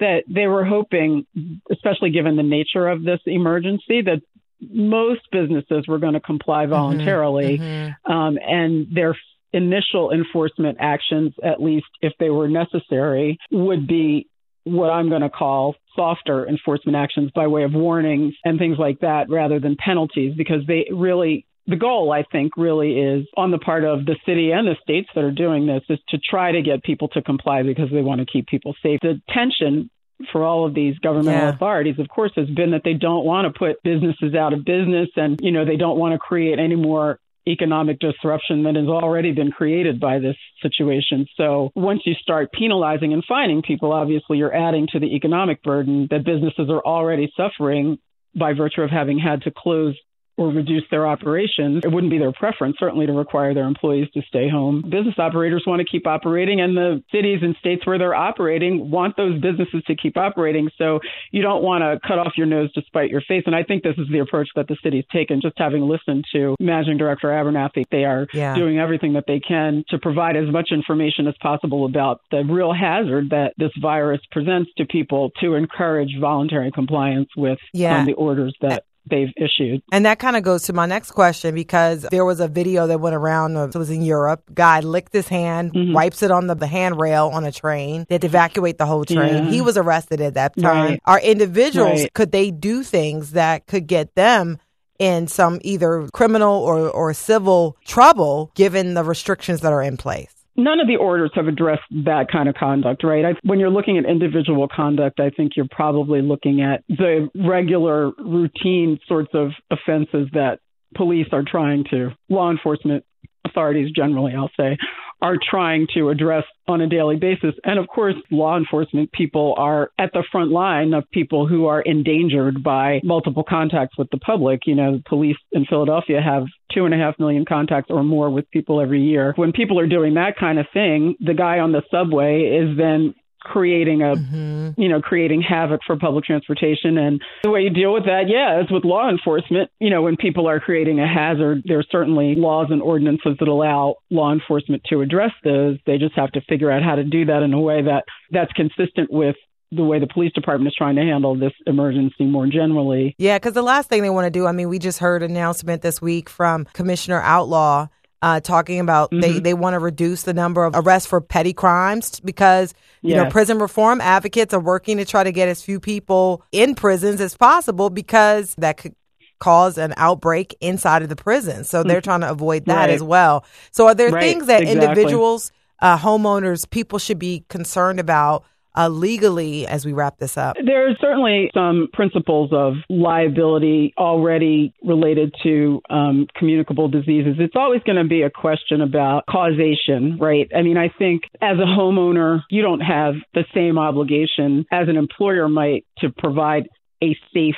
that 0.00 0.22
they 0.28 0.46
were 0.46 0.64
hoping, 0.64 1.26
especially 1.72 2.10
given 2.10 2.36
the 2.36 2.42
nature 2.42 2.86
of 2.86 3.02
this 3.02 3.20
emergency, 3.26 4.02
that 4.02 4.22
most 4.60 5.20
businesses 5.32 5.86
were 5.86 5.98
going 5.98 6.14
to 6.14 6.20
comply 6.20 6.64
mm-hmm. 6.64 6.70
voluntarily, 6.70 7.58
mm-hmm. 7.58 8.12
um, 8.12 8.38
and 8.40 8.86
their 8.92 9.16
initial 9.52 10.12
enforcement 10.12 10.78
actions, 10.80 11.32
at 11.42 11.62
least 11.62 11.86
if 12.02 12.12
they 12.20 12.30
were 12.30 12.48
necessary, 12.48 13.38
would 13.50 13.86
be 13.86 14.28
what 14.70 14.90
I'm 14.90 15.08
going 15.08 15.22
to 15.22 15.30
call 15.30 15.76
softer 15.96 16.46
enforcement 16.46 16.96
actions 16.96 17.30
by 17.34 17.46
way 17.46 17.64
of 17.64 17.72
warnings 17.72 18.34
and 18.44 18.58
things 18.58 18.78
like 18.78 19.00
that 19.00 19.28
rather 19.28 19.58
than 19.58 19.76
penalties 19.76 20.34
because 20.36 20.66
they 20.66 20.86
really 20.92 21.46
the 21.68 21.76
goal, 21.76 22.10
I 22.10 22.22
think, 22.22 22.56
really 22.56 22.98
is 22.98 23.26
on 23.36 23.50
the 23.50 23.58
part 23.58 23.84
of 23.84 24.06
the 24.06 24.16
city 24.24 24.52
and 24.52 24.66
the 24.66 24.76
states 24.82 25.08
that 25.14 25.22
are 25.22 25.30
doing 25.30 25.66
this 25.66 25.82
is 25.90 25.98
to 26.08 26.18
try 26.18 26.52
to 26.52 26.62
get 26.62 26.82
people 26.82 27.08
to 27.08 27.20
comply 27.20 27.62
because 27.62 27.90
they 27.92 28.00
want 28.00 28.20
to 28.20 28.26
keep 28.26 28.46
people 28.46 28.74
safe. 28.82 29.00
The 29.02 29.20
tension 29.28 29.90
for 30.32 30.44
all 30.44 30.66
of 30.66 30.74
these 30.74 30.98
governmental 30.98 31.48
yeah. 31.48 31.54
authorities, 31.54 31.98
of 31.98 32.08
course, 32.08 32.32
has 32.36 32.48
been 32.48 32.70
that 32.70 32.82
they 32.84 32.94
don't 32.94 33.24
want 33.24 33.52
to 33.52 33.56
put 33.56 33.82
businesses 33.82 34.34
out 34.34 34.54
of 34.54 34.64
business 34.64 35.10
and, 35.16 35.38
you 35.42 35.52
know, 35.52 35.66
they 35.66 35.76
don't 35.76 35.98
want 35.98 36.14
to 36.14 36.18
create 36.18 36.58
any 36.58 36.74
more 36.74 37.20
economic 37.48 37.98
disruption 37.98 38.64
that 38.64 38.76
has 38.76 38.86
already 38.86 39.32
been 39.32 39.50
created 39.50 40.00
by 40.00 40.18
this 40.18 40.36
situation. 40.62 41.26
So 41.36 41.70
once 41.74 42.02
you 42.04 42.14
start 42.14 42.52
penalizing 42.52 43.12
and 43.12 43.24
fining 43.24 43.62
people, 43.62 43.92
obviously 43.92 44.38
you're 44.38 44.54
adding 44.54 44.88
to 44.92 45.00
the 45.00 45.14
economic 45.16 45.62
burden 45.62 46.08
that 46.10 46.24
businesses 46.24 46.68
are 46.70 46.84
already 46.84 47.32
suffering 47.36 47.98
by 48.34 48.52
virtue 48.52 48.82
of 48.82 48.90
having 48.90 49.18
had 49.18 49.42
to 49.42 49.50
close 49.50 49.96
or 50.38 50.48
reduce 50.48 50.84
their 50.90 51.06
operations. 51.06 51.82
It 51.84 51.92
wouldn't 51.92 52.10
be 52.10 52.18
their 52.18 52.32
preference, 52.32 52.76
certainly, 52.78 53.06
to 53.06 53.12
require 53.12 53.52
their 53.52 53.66
employees 53.66 54.08
to 54.14 54.22
stay 54.28 54.48
home. 54.48 54.82
Business 54.82 55.16
operators 55.18 55.64
want 55.66 55.80
to 55.80 55.84
keep 55.84 56.06
operating, 56.06 56.60
and 56.60 56.76
the 56.76 57.02
cities 57.12 57.40
and 57.42 57.56
states 57.56 57.86
where 57.86 57.98
they're 57.98 58.14
operating 58.14 58.90
want 58.90 59.16
those 59.16 59.40
businesses 59.40 59.82
to 59.88 59.96
keep 59.96 60.16
operating. 60.16 60.70
So 60.78 61.00
you 61.32 61.42
don't 61.42 61.62
want 61.62 61.82
to 61.82 61.98
cut 62.06 62.18
off 62.18 62.32
your 62.36 62.46
nose 62.46 62.72
to 62.72 62.82
spite 62.86 63.10
your 63.10 63.20
face. 63.20 63.42
And 63.46 63.54
I 63.54 63.64
think 63.64 63.82
this 63.82 63.98
is 63.98 64.06
the 64.10 64.20
approach 64.20 64.48
that 64.54 64.68
the 64.68 64.76
city's 64.82 65.04
taken. 65.12 65.40
Just 65.40 65.58
having 65.58 65.82
listened 65.82 66.24
to 66.32 66.54
Managing 66.60 66.96
Director 66.96 67.28
Abernathy, 67.28 67.84
they 67.90 68.04
are 68.04 68.28
yeah. 68.32 68.54
doing 68.54 68.78
everything 68.78 69.14
that 69.14 69.24
they 69.26 69.40
can 69.40 69.84
to 69.88 69.98
provide 69.98 70.36
as 70.36 70.48
much 70.50 70.68
information 70.70 71.26
as 71.26 71.34
possible 71.42 71.84
about 71.84 72.20
the 72.30 72.44
real 72.44 72.72
hazard 72.72 73.30
that 73.30 73.54
this 73.58 73.72
virus 73.80 74.20
presents 74.30 74.70
to 74.76 74.84
people 74.86 75.30
to 75.40 75.54
encourage 75.54 76.16
voluntary 76.20 76.70
compliance 76.70 77.28
with 77.36 77.58
yeah. 77.72 77.98
um, 77.98 78.06
the 78.06 78.14
orders 78.14 78.54
that 78.60 78.84
they've 79.10 79.32
issued. 79.36 79.82
And 79.92 80.06
that 80.06 80.18
kind 80.18 80.36
of 80.36 80.42
goes 80.42 80.64
to 80.64 80.72
my 80.72 80.86
next 80.86 81.12
question 81.12 81.54
because 81.54 82.02
there 82.10 82.24
was 82.24 82.40
a 82.40 82.48
video 82.48 82.86
that 82.86 83.00
went 83.00 83.14
around, 83.14 83.56
it 83.56 83.74
was 83.74 83.90
in 83.90 84.02
Europe. 84.02 84.42
Guy 84.54 84.80
licked 84.80 85.12
his 85.12 85.28
hand, 85.28 85.72
mm-hmm. 85.72 85.92
wipes 85.92 86.22
it 86.22 86.30
on 86.30 86.46
the, 86.46 86.54
the 86.54 86.66
handrail 86.66 87.28
on 87.28 87.44
a 87.44 87.52
train. 87.52 88.06
They 88.08 88.16
had 88.16 88.22
to 88.22 88.28
evacuate 88.28 88.78
the 88.78 88.86
whole 88.86 89.04
train. 89.04 89.44
Yeah. 89.44 89.50
He 89.50 89.60
was 89.60 89.76
arrested 89.76 90.20
at 90.20 90.34
that 90.34 90.56
time. 90.56 90.90
Right. 90.90 91.02
Are 91.04 91.20
individuals, 91.20 92.02
right. 92.02 92.14
could 92.14 92.32
they 92.32 92.50
do 92.50 92.82
things 92.82 93.32
that 93.32 93.66
could 93.66 93.86
get 93.86 94.14
them 94.14 94.58
in 94.98 95.28
some 95.28 95.60
either 95.62 96.08
criminal 96.12 96.56
or, 96.56 96.88
or 96.90 97.14
civil 97.14 97.76
trouble 97.84 98.50
given 98.54 98.94
the 98.94 99.04
restrictions 99.04 99.60
that 99.60 99.72
are 99.72 99.82
in 99.82 99.96
place? 99.96 100.34
None 100.58 100.80
of 100.80 100.88
the 100.88 100.96
orders 100.96 101.30
have 101.34 101.46
addressed 101.46 101.84
that 101.90 102.26
kind 102.30 102.48
of 102.48 102.54
conduct, 102.56 103.04
right? 103.04 103.24
I, 103.24 103.34
when 103.44 103.60
you're 103.60 103.70
looking 103.70 103.96
at 103.96 104.04
individual 104.04 104.68
conduct, 104.68 105.20
I 105.20 105.30
think 105.30 105.52
you're 105.56 105.68
probably 105.70 106.20
looking 106.20 106.60
at 106.60 106.82
the 106.88 107.30
regular, 107.34 108.10
routine 108.10 108.98
sorts 109.06 109.30
of 109.32 109.52
offenses 109.70 110.28
that 110.32 110.58
police 110.94 111.28
are 111.32 111.44
trying 111.46 111.84
to, 111.90 112.10
law 112.28 112.50
enforcement 112.50 113.04
authorities 113.46 113.90
generally, 113.94 114.32
I'll 114.34 114.50
say, 114.58 114.76
are 115.20 115.36
trying 115.50 115.86
to 115.94 116.10
address 116.10 116.44
on 116.66 116.80
a 116.80 116.88
daily 116.88 117.16
basis. 117.16 117.54
And 117.64 117.78
of 117.78 117.88
course, 117.88 118.14
law 118.30 118.56
enforcement 118.56 119.10
people 119.12 119.54
are 119.56 119.90
at 119.98 120.12
the 120.12 120.22
front 120.30 120.50
line 120.50 120.94
of 120.94 121.10
people 121.10 121.46
who 121.46 121.66
are 121.66 121.80
endangered 121.80 122.62
by 122.62 123.00
multiple 123.02 123.44
contacts 123.48 123.96
with 123.98 124.08
the 124.10 124.18
public. 124.18 124.60
You 124.66 124.74
know, 124.74 125.00
police 125.08 125.36
in 125.52 125.64
Philadelphia 125.64 126.20
have 126.20 126.44
two 126.72 126.84
and 126.84 126.94
a 126.94 126.98
half 126.98 127.18
million 127.18 127.44
contacts 127.44 127.90
or 127.90 128.04
more 128.04 128.30
with 128.30 128.50
people 128.50 128.80
every 128.80 129.02
year. 129.02 129.32
When 129.36 129.52
people 129.52 129.80
are 129.80 129.86
doing 129.86 130.14
that 130.14 130.36
kind 130.38 130.58
of 130.58 130.66
thing, 130.72 131.16
the 131.20 131.34
guy 131.34 131.58
on 131.58 131.72
the 131.72 131.82
subway 131.90 132.42
is 132.42 132.76
then 132.76 133.14
creating 133.40 134.02
a 134.02 134.16
mm-hmm. 134.16 134.80
you 134.80 134.88
know 134.88 135.00
creating 135.00 135.42
havoc 135.42 135.80
for 135.86 135.96
public 135.96 136.24
transportation 136.24 136.98
and 136.98 137.22
the 137.42 137.50
way 137.50 137.60
you 137.60 137.70
deal 137.70 137.92
with 137.92 138.04
that 138.04 138.24
yeah 138.28 138.60
is 138.60 138.70
with 138.70 138.84
law 138.84 139.08
enforcement 139.08 139.70
you 139.78 139.90
know 139.90 140.02
when 140.02 140.16
people 140.16 140.48
are 140.48 140.60
creating 140.60 140.98
a 141.00 141.06
hazard 141.06 141.62
there's 141.64 141.86
certainly 141.90 142.34
laws 142.36 142.68
and 142.70 142.82
ordinances 142.82 143.36
that 143.38 143.48
allow 143.48 143.94
law 144.10 144.32
enforcement 144.32 144.82
to 144.84 145.00
address 145.00 145.30
those 145.44 145.78
they 145.86 145.98
just 145.98 146.14
have 146.14 146.30
to 146.32 146.40
figure 146.48 146.70
out 146.70 146.82
how 146.82 146.94
to 146.94 147.04
do 147.04 147.26
that 147.26 147.42
in 147.42 147.52
a 147.52 147.60
way 147.60 147.82
that 147.82 148.04
that's 148.30 148.52
consistent 148.52 149.10
with 149.10 149.36
the 149.70 149.84
way 149.84 149.98
the 149.98 150.06
police 150.06 150.32
department 150.32 150.68
is 150.68 150.74
trying 150.74 150.96
to 150.96 151.02
handle 151.02 151.38
this 151.38 151.52
emergency 151.66 152.24
more 152.24 152.46
generally. 152.46 153.14
Yeah, 153.18 153.36
because 153.36 153.52
the 153.52 153.62
last 153.62 153.88
thing 153.88 154.02
they 154.02 154.10
want 154.10 154.24
to 154.24 154.30
do, 154.30 154.46
I 154.46 154.52
mean, 154.52 154.68
we 154.68 154.78
just 154.78 154.98
heard 154.98 155.22
announcement 155.22 155.82
this 155.82 156.00
week 156.00 156.30
from 156.30 156.64
Commissioner 156.72 157.20
Outlaw 157.20 157.88
uh, 158.22 158.40
talking 158.40 158.80
about 158.80 159.10
mm-hmm. 159.10 159.20
they, 159.20 159.38
they 159.38 159.54
want 159.54 159.74
to 159.74 159.78
reduce 159.78 160.22
the 160.22 160.34
number 160.34 160.64
of 160.64 160.74
arrests 160.76 161.08
for 161.08 161.20
petty 161.20 161.52
crimes 161.52 162.20
because 162.20 162.74
you 163.02 163.10
yes. 163.10 163.24
know 163.24 163.30
prison 163.30 163.58
reform 163.58 164.00
advocates 164.00 164.52
are 164.52 164.60
working 164.60 164.96
to 164.96 165.04
try 165.04 165.22
to 165.22 165.32
get 165.32 165.48
as 165.48 165.62
few 165.62 165.78
people 165.78 166.42
in 166.50 166.74
prisons 166.74 167.20
as 167.20 167.36
possible 167.36 167.90
because 167.90 168.54
that 168.56 168.76
could 168.76 168.94
cause 169.38 169.78
an 169.78 169.94
outbreak 169.96 170.56
inside 170.60 171.02
of 171.02 171.08
the 171.08 171.16
prison. 171.16 171.64
So 171.64 171.82
they're 171.82 172.00
trying 172.00 172.22
to 172.22 172.30
avoid 172.30 172.64
that 172.66 172.86
right. 172.86 172.90
as 172.90 173.02
well. 173.02 173.44
So 173.70 173.86
are 173.86 173.94
there 173.94 174.10
right. 174.10 174.20
things 174.20 174.46
that 174.46 174.62
exactly. 174.62 174.88
individuals, 174.88 175.52
uh, 175.80 175.96
homeowners, 175.96 176.68
people 176.68 176.98
should 176.98 177.18
be 177.18 177.44
concerned 177.48 178.00
about 178.00 178.44
uh, 178.78 178.88
legally 178.88 179.66
as 179.66 179.84
we 179.84 179.92
wrap 179.92 180.18
this 180.18 180.38
up? 180.38 180.56
There 180.64 180.88
are 180.88 180.94
certainly 181.00 181.50
some 181.52 181.88
principles 181.92 182.50
of 182.52 182.74
liability 182.88 183.92
already 183.98 184.72
related 184.82 185.34
to 185.42 185.82
um, 185.90 186.28
communicable 186.36 186.88
diseases. 186.88 187.36
It's 187.38 187.56
always 187.56 187.82
going 187.82 188.02
to 188.02 188.08
be 188.08 188.22
a 188.22 188.30
question 188.30 188.80
about 188.80 189.24
causation, 189.28 190.18
right? 190.20 190.48
I 190.56 190.62
mean, 190.62 190.76
I 190.76 190.90
think 190.96 191.22
as 191.42 191.58
a 191.58 191.66
homeowner, 191.66 192.42
you 192.50 192.62
don't 192.62 192.80
have 192.80 193.14
the 193.34 193.44
same 193.54 193.78
obligation 193.78 194.64
as 194.70 194.88
an 194.88 194.96
employer 194.96 195.48
might 195.48 195.84
to 195.98 196.10
provide 196.10 196.68
a 197.02 197.16
safe 197.34 197.56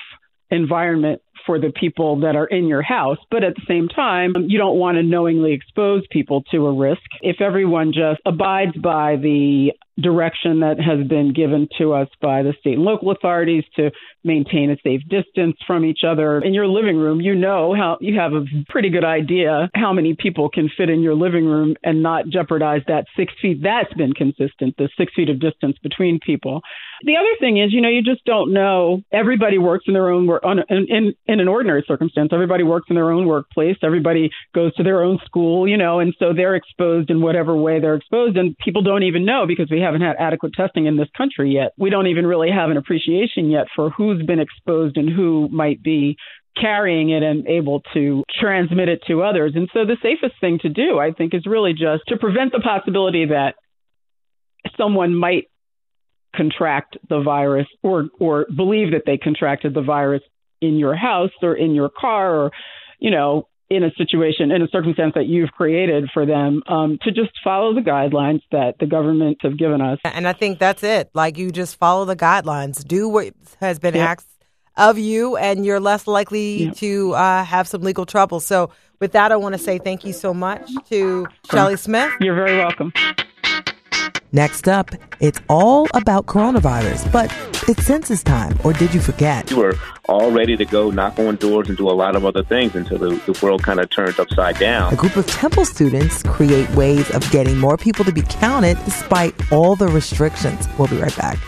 environment 0.50 1.22
for 1.46 1.58
the 1.58 1.72
people 1.74 2.20
that 2.20 2.36
are 2.36 2.46
in 2.46 2.66
your 2.66 2.82
house. 2.82 3.18
But 3.30 3.44
at 3.44 3.54
the 3.54 3.62
same 3.66 3.88
time, 3.88 4.34
you 4.48 4.58
don't 4.58 4.78
want 4.78 4.96
to 4.96 5.02
knowingly 5.02 5.52
expose 5.52 6.02
people 6.10 6.42
to 6.52 6.66
a 6.66 6.72
risk. 6.72 7.02
If 7.22 7.40
everyone 7.40 7.92
just 7.92 8.20
abides 8.26 8.76
by 8.76 9.16
the 9.16 9.72
direction 9.98 10.60
that 10.60 10.76
has 10.80 11.06
been 11.06 11.32
given 11.32 11.68
to 11.78 11.92
us 11.92 12.08
by 12.20 12.42
the 12.42 12.54
state 12.60 12.74
and 12.74 12.84
local 12.84 13.10
authorities 13.10 13.64
to 13.76 13.90
maintain 14.24 14.70
a 14.70 14.76
safe 14.82 15.02
distance 15.08 15.56
from 15.66 15.84
each 15.84 16.00
other. 16.06 16.38
In 16.40 16.54
your 16.54 16.66
living 16.66 16.96
room, 16.96 17.20
you 17.20 17.34
know 17.34 17.74
how 17.74 17.98
you 18.00 18.18
have 18.18 18.32
a 18.32 18.44
pretty 18.68 18.90
good 18.90 19.04
idea 19.04 19.70
how 19.74 19.92
many 19.92 20.14
people 20.14 20.48
can 20.48 20.70
fit 20.76 20.90
in 20.90 21.00
your 21.00 21.14
living 21.14 21.46
room 21.46 21.76
and 21.82 22.02
not 22.02 22.28
jeopardize 22.28 22.82
that 22.88 23.06
six 23.16 23.32
feet. 23.40 23.62
That's 23.62 23.92
been 23.94 24.12
consistent, 24.12 24.76
the 24.76 24.88
six 24.96 25.12
feet 25.14 25.28
of 25.28 25.40
distance 25.40 25.76
between 25.82 26.20
people. 26.24 26.60
The 27.02 27.16
other 27.16 27.34
thing 27.40 27.56
is, 27.56 27.72
you 27.72 27.80
know, 27.80 27.88
you 27.88 28.02
just 28.02 28.24
don't 28.24 28.52
know. 28.52 29.02
Everybody 29.10 29.58
works 29.58 29.84
in 29.88 29.94
their 29.94 30.10
own 30.10 30.26
work. 30.26 30.42
In, 30.44 30.86
in, 30.88 31.14
in 31.26 31.40
an 31.40 31.48
ordinary 31.48 31.84
circumstance, 31.86 32.30
everybody 32.32 32.62
works 32.62 32.86
in 32.90 32.96
their 32.96 33.10
own 33.10 33.26
workplace. 33.26 33.76
Everybody 33.82 34.30
goes 34.54 34.74
to 34.74 34.82
their 34.82 35.02
own 35.02 35.18
school, 35.24 35.66
you 35.66 35.78
know, 35.78 36.00
and 36.00 36.14
so 36.18 36.32
they're 36.34 36.56
exposed 36.56 37.10
in 37.10 37.22
whatever 37.22 37.56
way 37.56 37.80
they're 37.80 37.94
exposed. 37.94 38.36
And 38.36 38.56
people 38.58 38.82
don't 38.82 39.04
even 39.04 39.24
know 39.24 39.46
because 39.46 39.68
we 39.70 39.79
haven't 39.80 40.02
had 40.02 40.16
adequate 40.18 40.52
testing 40.54 40.86
in 40.86 40.96
this 40.96 41.08
country 41.16 41.52
yet. 41.52 41.72
We 41.78 41.90
don't 41.90 42.08
even 42.08 42.26
really 42.26 42.50
have 42.50 42.70
an 42.70 42.76
appreciation 42.76 43.50
yet 43.50 43.66
for 43.74 43.90
who 43.90 44.10
who's 44.10 44.24
been 44.26 44.40
exposed 44.40 44.96
and 44.96 45.08
who 45.08 45.48
might 45.50 45.82
be 45.82 46.16
carrying 46.60 47.10
it 47.10 47.22
and 47.22 47.46
able 47.46 47.82
to 47.94 48.24
transmit 48.38 48.88
it 48.88 49.02
to 49.06 49.22
others. 49.22 49.52
And 49.54 49.68
so 49.72 49.84
the 49.84 49.96
safest 50.02 50.40
thing 50.40 50.58
to 50.62 50.68
do, 50.68 50.98
I 50.98 51.12
think, 51.12 51.34
is 51.34 51.46
really 51.46 51.72
just 51.72 52.02
to 52.08 52.16
prevent 52.16 52.52
the 52.52 52.60
possibility 52.60 53.26
that 53.26 53.54
someone 54.76 55.14
might 55.14 55.44
contract 56.34 56.96
the 57.08 57.20
virus 57.20 57.66
or 57.82 58.06
or 58.20 58.46
believe 58.54 58.92
that 58.92 59.02
they 59.04 59.16
contracted 59.16 59.74
the 59.74 59.82
virus 59.82 60.22
in 60.60 60.76
your 60.76 60.94
house 60.94 61.30
or 61.42 61.54
in 61.54 61.74
your 61.74 61.90
car 61.90 62.36
or 62.36 62.50
you 63.00 63.10
know 63.10 63.48
in 63.70 63.84
a 63.84 63.90
situation, 63.96 64.50
in 64.50 64.62
a 64.62 64.68
circumstance 64.68 65.12
that 65.14 65.26
you've 65.26 65.50
created 65.52 66.10
for 66.12 66.26
them, 66.26 66.62
um, 66.66 66.98
to 67.02 67.12
just 67.12 67.30
follow 67.42 67.72
the 67.72 67.80
guidelines 67.80 68.42
that 68.50 68.74
the 68.80 68.86
government 68.86 69.38
have 69.42 69.56
given 69.56 69.80
us. 69.80 69.98
And 70.04 70.26
I 70.26 70.32
think 70.32 70.58
that's 70.58 70.82
it. 70.82 71.08
Like 71.14 71.38
you 71.38 71.52
just 71.52 71.76
follow 71.76 72.04
the 72.04 72.16
guidelines, 72.16 72.84
do 72.84 73.08
what 73.08 73.32
has 73.60 73.78
been 73.78 73.94
yep. 73.94 74.08
asked 74.08 74.26
of 74.76 74.98
you, 74.98 75.36
and 75.36 75.64
you're 75.64 75.80
less 75.80 76.06
likely 76.06 76.64
yep. 76.64 76.76
to 76.76 77.12
uh, 77.12 77.44
have 77.44 77.68
some 77.68 77.82
legal 77.82 78.06
trouble. 78.06 78.40
So, 78.40 78.70
with 78.98 79.12
that, 79.12 79.32
I 79.32 79.36
want 79.36 79.54
to 79.54 79.58
say 79.58 79.78
thank 79.78 80.04
you 80.04 80.12
so 80.12 80.34
much 80.34 80.70
to 80.90 81.26
Shelley 81.50 81.76
Smith. 81.76 82.12
You're 82.20 82.34
very 82.34 82.58
welcome. 82.58 82.92
Next 84.32 84.68
up, 84.68 84.90
it's 85.20 85.40
all 85.48 85.86
about 85.94 86.26
coronavirus, 86.26 87.10
but 87.10 87.30
it's 87.68 87.84
census 87.84 88.22
time, 88.22 88.56
or 88.64 88.72
did 88.72 88.94
you 88.94 89.00
forget? 89.00 89.50
We 89.50 89.56
were 89.56 89.74
all 90.08 90.30
ready 90.30 90.56
to 90.56 90.64
go 90.64 90.90
knock 90.90 91.18
on 91.18 91.36
doors 91.36 91.68
and 91.68 91.76
do 91.76 91.88
a 91.88 91.92
lot 91.92 92.16
of 92.16 92.24
other 92.24 92.42
things 92.42 92.74
until 92.74 92.98
the, 92.98 93.10
the 93.30 93.38
world 93.42 93.62
kind 93.62 93.80
of 93.80 93.90
turned 93.90 94.18
upside 94.18 94.58
down. 94.58 94.92
A 94.92 94.96
group 94.96 95.16
of 95.16 95.26
Temple 95.26 95.64
students 95.64 96.22
create 96.22 96.68
ways 96.70 97.10
of 97.10 97.28
getting 97.30 97.58
more 97.58 97.76
people 97.76 98.04
to 98.04 98.12
be 98.12 98.22
counted 98.22 98.76
despite 98.84 99.52
all 99.52 99.76
the 99.76 99.88
restrictions. 99.88 100.68
We'll 100.78 100.88
be 100.88 100.96
right 100.98 101.16
back. 101.16 101.38